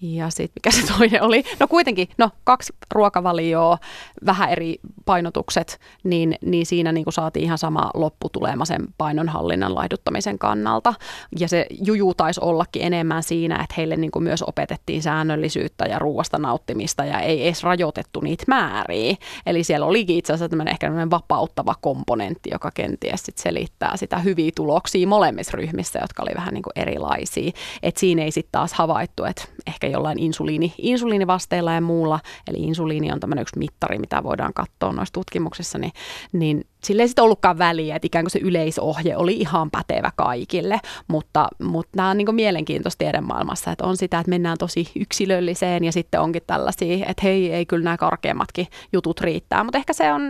ja 0.00 0.30
sitten 0.30 0.52
mikä 0.54 0.70
se 0.70 0.92
toinen 0.92 1.22
oli? 1.22 1.44
No 1.60 1.68
kuitenkin, 1.68 2.08
no 2.18 2.30
kaksi 2.44 2.72
ruokavalioa, 2.92 3.78
vähän 4.26 4.50
eri 4.50 4.76
painotukset, 5.04 5.80
niin, 6.04 6.34
niin 6.44 6.66
siinä 6.66 6.92
niin 6.92 7.04
saatiin 7.08 7.44
ihan 7.44 7.58
sama 7.58 7.90
lopputulema 7.94 8.64
sen 8.64 8.86
painonhallinnan 8.98 9.74
laihduttamisen 9.74 10.38
kannalta. 10.38 10.94
Ja 11.38 11.48
se 11.48 11.66
juju 11.84 12.14
taisi 12.14 12.40
ollakin 12.42 12.82
enemmän 12.82 13.22
siinä, 13.22 13.54
että 13.54 13.74
heille 13.76 13.96
niin 13.96 14.10
myös 14.18 14.42
opetettiin 14.42 15.02
säännöllisyyttä 15.02 15.84
ja 15.84 15.98
ruoasta 15.98 16.38
nauttimista 16.38 17.04
ja 17.04 17.20
ei 17.20 17.46
edes 17.46 17.62
rajoitettu 17.62 18.20
niitä 18.20 18.44
määriä. 18.48 19.16
Eli 19.46 19.64
siellä 19.64 19.86
olikin 19.86 20.16
itse 20.16 20.32
asiassa 20.32 20.48
tämmöinen 20.48 20.72
ehkä 20.72 20.86
tämmöinen 20.86 21.10
vapauttava 21.10 21.74
komponentti, 21.80 22.50
joka 22.52 22.70
kenties 22.74 23.22
sit 23.22 23.38
selittää 23.38 23.96
sitä 23.96 24.18
hyviä 24.18 24.50
tuloksia 24.54 25.06
molemmissa 25.06 25.56
ryhmissä, 25.56 25.98
jotka 25.98 26.22
oli 26.22 26.34
vähän 26.36 26.54
niin 26.54 26.64
erilaisia. 26.76 27.50
Et 27.82 27.96
siinä 27.96 28.22
ei 28.22 28.30
sitten 28.30 28.52
taas 28.52 28.72
havaittu, 28.74 29.24
että 29.24 29.42
ehkä 29.66 29.85
ehkä 29.86 29.96
jollain 29.96 30.18
insuliini, 30.18 30.74
insuliinivasteilla 30.78 31.72
ja 31.72 31.80
muulla, 31.80 32.20
eli 32.48 32.58
insuliini 32.58 33.12
on 33.12 33.20
tämmöinen 33.20 33.42
yksi 33.42 33.58
mittari, 33.58 33.98
mitä 33.98 34.22
voidaan 34.22 34.54
katsoa 34.54 34.92
noissa 34.92 35.12
tutkimuksissa, 35.12 35.78
niin, 35.78 35.92
niin 36.32 36.64
sille 36.86 37.02
ei 37.02 37.08
sitten 37.08 37.24
ollutkaan 37.24 37.58
väliä, 37.58 37.96
että 37.96 38.06
ikään 38.06 38.24
kuin 38.24 38.30
se 38.30 38.38
yleisohje 38.38 39.16
oli 39.16 39.36
ihan 39.36 39.70
pätevä 39.70 40.10
kaikille, 40.16 40.80
mutta, 41.08 41.48
mutta 41.62 41.92
nämä 41.96 42.10
on 42.10 42.16
niin 42.18 42.34
mielenkiintoista 42.34 42.98
tiedemaailmassa, 42.98 43.70
että 43.70 43.84
on 43.84 43.96
sitä, 43.96 44.18
että 44.18 44.30
mennään 44.30 44.58
tosi 44.58 44.90
yksilölliseen 44.96 45.84
ja 45.84 45.92
sitten 45.92 46.20
onkin 46.20 46.42
tällaisia, 46.46 47.06
että 47.08 47.22
hei, 47.22 47.52
ei 47.52 47.66
kyllä 47.66 47.84
nämä 47.84 47.96
karkeammatkin 47.96 48.66
jutut 48.92 49.20
riittää, 49.20 49.64
mutta 49.64 49.78
ehkä 49.78 49.92
se 49.92 50.12
on, 50.12 50.22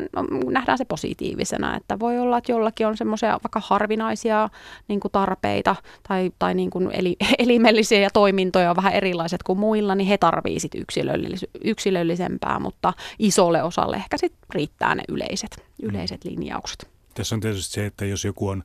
nähdään 0.51 0.79
se 0.79 0.85
positiivisena, 0.85 1.77
että 1.77 1.99
voi 1.99 2.19
olla, 2.19 2.38
että 2.38 2.53
jollakin 2.53 2.87
on 2.87 2.97
semmoisia 2.97 3.31
vaikka 3.31 3.61
harvinaisia 3.64 4.49
niin 4.88 5.01
kuin 5.01 5.12
tarpeita 5.12 5.77
tai, 6.09 6.31
tai 6.38 6.55
niin 6.55 6.71
kuin 6.71 6.90
eli, 6.92 7.16
elimellisiä 7.38 8.11
toimintoja 8.12 8.77
vähän 8.77 8.92
erilaiset 8.92 9.42
kuin 9.42 9.59
muilla, 9.59 9.95
niin 9.95 10.09
he 10.09 10.19
tarvii 10.19 10.61
sitten 10.61 10.81
yksilöllis- 10.81 11.51
yksilöllisempää, 11.64 12.59
mutta 12.59 12.92
isolle 13.19 13.62
osalle 13.62 13.97
ehkä 13.97 14.16
sitten 14.16 14.45
riittää 14.54 14.94
ne 14.94 15.02
yleiset, 15.09 15.64
yleiset 15.82 16.24
linjat 16.24 16.46
linjaukset. 16.46 16.88
Tässä 17.14 17.35
on 17.35 17.40
tietysti 17.40 17.74
se, 17.74 17.87
että 17.87 18.04
jos 18.04 18.24
joku 18.24 18.48
on 18.48 18.64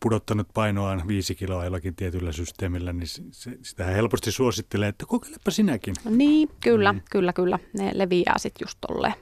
pudottanut 0.00 0.48
painoaan 0.54 1.08
viisi 1.08 1.34
kiloa 1.34 1.64
jollakin 1.64 1.96
tietyllä 1.96 2.32
systeemillä, 2.32 2.92
niin 2.92 3.08
se, 3.30 3.58
sitä 3.62 3.84
helposti 3.84 4.32
suosittelee, 4.32 4.88
että 4.88 5.06
kokeilepa 5.06 5.50
sinäkin. 5.50 5.94
Niin, 6.04 6.48
kyllä, 6.60 6.92
mm. 6.92 7.00
kyllä, 7.10 7.32
kyllä. 7.32 7.58
Ne 7.78 7.90
leviää 7.94 8.38
sitten 8.38 8.64
just 8.66 8.78
tolleen. 8.80 9.14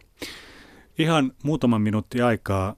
Ihan 0.99 1.33
muutaman 1.43 1.81
minuutti 1.81 2.23
aikaa. 2.23 2.77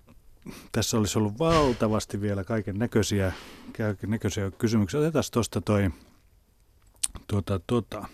Tässä 0.73 0.99
olisi 0.99 1.19
ollut 1.19 1.39
valtavasti 1.39 2.21
vielä 2.21 2.45
kaiken 2.45 2.79
näköisiä, 2.79 3.33
kaiken 3.77 4.11
näköisiä 4.11 4.51
kysymyksiä. 4.51 5.01
Otetaan 5.01 5.25
tuosta 5.33 5.61
toi 5.61 5.91
tuota, 7.27 7.61
tuota, 7.67 8.09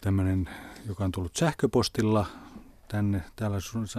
tämmöinen, 0.00 0.48
joka 0.88 1.04
on 1.04 1.12
tullut 1.12 1.36
sähköpostilla 1.36 2.26
tänne. 2.92 3.22
Täällä 3.36 3.58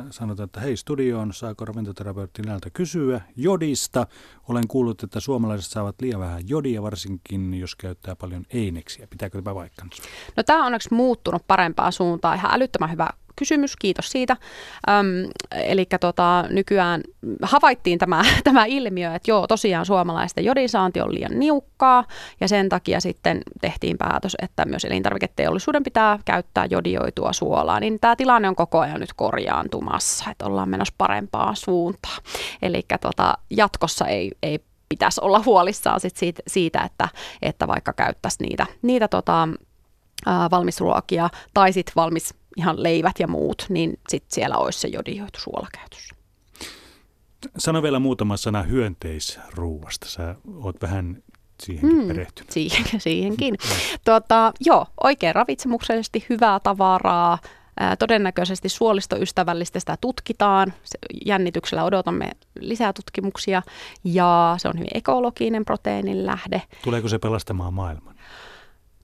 sanotaan, 0.10 0.46
että 0.46 0.60
hei 0.60 0.78
studioon, 0.78 1.34
saako 1.34 1.66
ravintoterapeutti 1.66 2.42
näiltä 2.42 2.70
kysyä 2.70 3.22
jodista? 3.36 4.08
Olen 4.50 4.68
kuullut, 4.68 5.04
että 5.04 5.20
suomalaiset 5.20 5.72
saavat 5.72 6.02
liian 6.02 6.20
vähän 6.20 6.50
jodia, 6.50 6.82
varsinkin 6.82 7.54
jos 7.54 7.76
käyttää 7.76 8.16
paljon 8.16 8.46
eineksiä. 8.50 9.08
Pitääkö 9.08 9.42
tämä 9.42 9.56
paikkansa? 9.56 10.04
No 10.38 10.44
tämä 10.44 10.60
on 10.60 10.66
onneksi 10.66 10.94
muuttunut 10.94 11.48
parempaan 11.48 11.92
suuntaan. 11.92 12.38
Ihan 12.38 12.52
älyttömän 12.54 12.92
hyvä 12.92 13.10
kysymys, 13.36 13.76
kiitos 13.76 14.12
siitä. 14.12 14.38
Öm, 14.90 15.30
eli 15.52 15.86
tota, 16.00 16.46
nykyään 16.50 17.02
havaittiin 17.42 18.00
tämä, 18.00 18.24
tämä 18.44 18.66
ilmiö, 18.66 19.16
että 19.16 19.32
joo, 19.32 19.48
tosiaan 19.48 19.86
suomalaisten 19.86 20.46
jodinsaanti 20.46 21.02
on 21.02 21.14
liian 21.14 21.40
niukkaa 21.40 22.04
ja 22.40 22.48
sen 22.48 22.70
takia 22.70 23.00
sitten 23.00 23.42
tehtiin 23.62 23.98
päätös, 23.98 24.36
että 24.42 24.66
myös 24.66 24.86
elintarviketeollisuuden 24.86 25.84
pitää 25.84 26.20
käyttää 26.26 26.66
jodioitua 26.70 27.34
suolaa. 27.34 27.80
Niin 27.80 28.00
tämä 28.00 28.16
tilanne 28.16 28.48
on 28.50 28.56
koko 28.56 28.80
ajan 28.80 29.00
nyt 29.00 29.14
korjaantumassa, 29.14 30.32
että 30.32 30.46
ollaan 30.46 30.70
menossa 30.70 30.94
parempaan 30.98 31.56
suuntaan. 31.56 32.24
Eli 32.62 32.86
tota, 33.02 33.38
jatkossa 33.50 34.08
ei, 34.08 34.32
ei 34.44 34.60
pitäisi 34.90 35.22
olla 35.24 35.42
huolissaan 35.46 36.00
sit 36.00 36.18
siitä, 36.18 36.42
siitä, 36.48 36.82
että, 36.82 37.10
että 37.42 37.68
vaikka 37.68 37.94
käyttäisi 37.94 38.44
niitä, 38.44 38.66
niitä 38.82 39.08
tota, 39.08 39.48
valmisruokia 40.52 41.30
tai 41.54 41.74
sitten 41.74 41.94
valmis 41.96 42.34
ihan 42.58 42.84
leivät 42.84 43.20
ja 43.20 43.28
muut, 43.28 43.66
niin 43.70 44.00
sitten 44.10 44.36
siellä 44.36 44.58
olisi 44.58 44.80
se 44.80 44.88
jodioitu 44.88 45.40
suola 45.40 45.68
käytössä. 45.80 46.16
Sano 47.58 47.84
vielä 47.84 48.00
muutama 48.00 48.38
sana 48.38 48.64
hyönteisruuasta. 48.64 50.10
Sä 50.10 50.36
oot 50.64 50.82
vähän 50.82 51.24
siihenkin 51.64 52.00
hmm, 52.00 52.08
perehtynyt. 52.08 52.52
Siihen, 52.52 53.02
siihenkin. 53.02 53.56
tuota, 54.06 54.54
joo, 54.60 54.86
oikein 55.04 55.36
ravitsemuksellisesti 55.36 56.26
hyvää 56.30 56.60
tavaraa, 56.60 57.38
Todennäköisesti 58.00 58.70
suolistoystävällistä 58.70 59.80
sitä 59.80 59.98
tutkitaan. 60.02 60.74
Jännityksellä 61.26 61.84
odotamme 61.84 62.32
lisää 62.60 62.94
tutkimuksia 62.94 63.62
ja 64.04 64.56
se 64.58 64.68
on 64.68 64.74
hyvin 64.74 64.92
ekologinen 64.94 65.66
proteiinin 65.66 66.26
lähde. 66.26 66.62
Tuleeko 66.84 67.08
se 67.08 67.20
pelastamaan 67.20 67.74
maailman? 67.74 68.16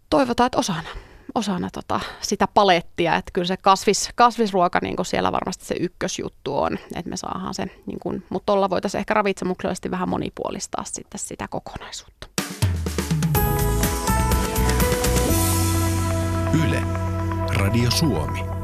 Toivotaan, 0.09 0.45
että 0.45 0.57
osana 0.57 0.89
osana 1.35 1.69
tota, 1.73 1.99
sitä 2.21 2.47
palettia, 2.47 3.15
että 3.15 3.31
kyllä 3.33 3.47
se 3.47 3.57
kasvis, 3.57 4.09
kasvisruoka 4.15 4.79
niin 4.81 4.95
siellä 5.05 5.31
varmasti 5.31 5.65
se 5.65 5.75
ykkösjuttu 5.79 6.57
on, 6.57 6.73
että 6.95 7.09
me 7.09 7.17
saadaan 7.17 7.53
se, 7.53 7.65
niin 7.85 7.99
kuin, 7.99 8.23
mutta 8.29 8.45
tuolla 8.45 8.69
voitaisiin 8.69 8.99
ehkä 8.99 9.13
ravitsemuksellisesti 9.13 9.91
vähän 9.91 10.09
monipuolistaa 10.09 10.83
sitten 10.83 11.19
sitä 11.19 11.47
kokonaisuutta. 11.47 12.27
Yle, 16.65 16.81
Radio 17.55 17.91
Suomi. 17.91 18.58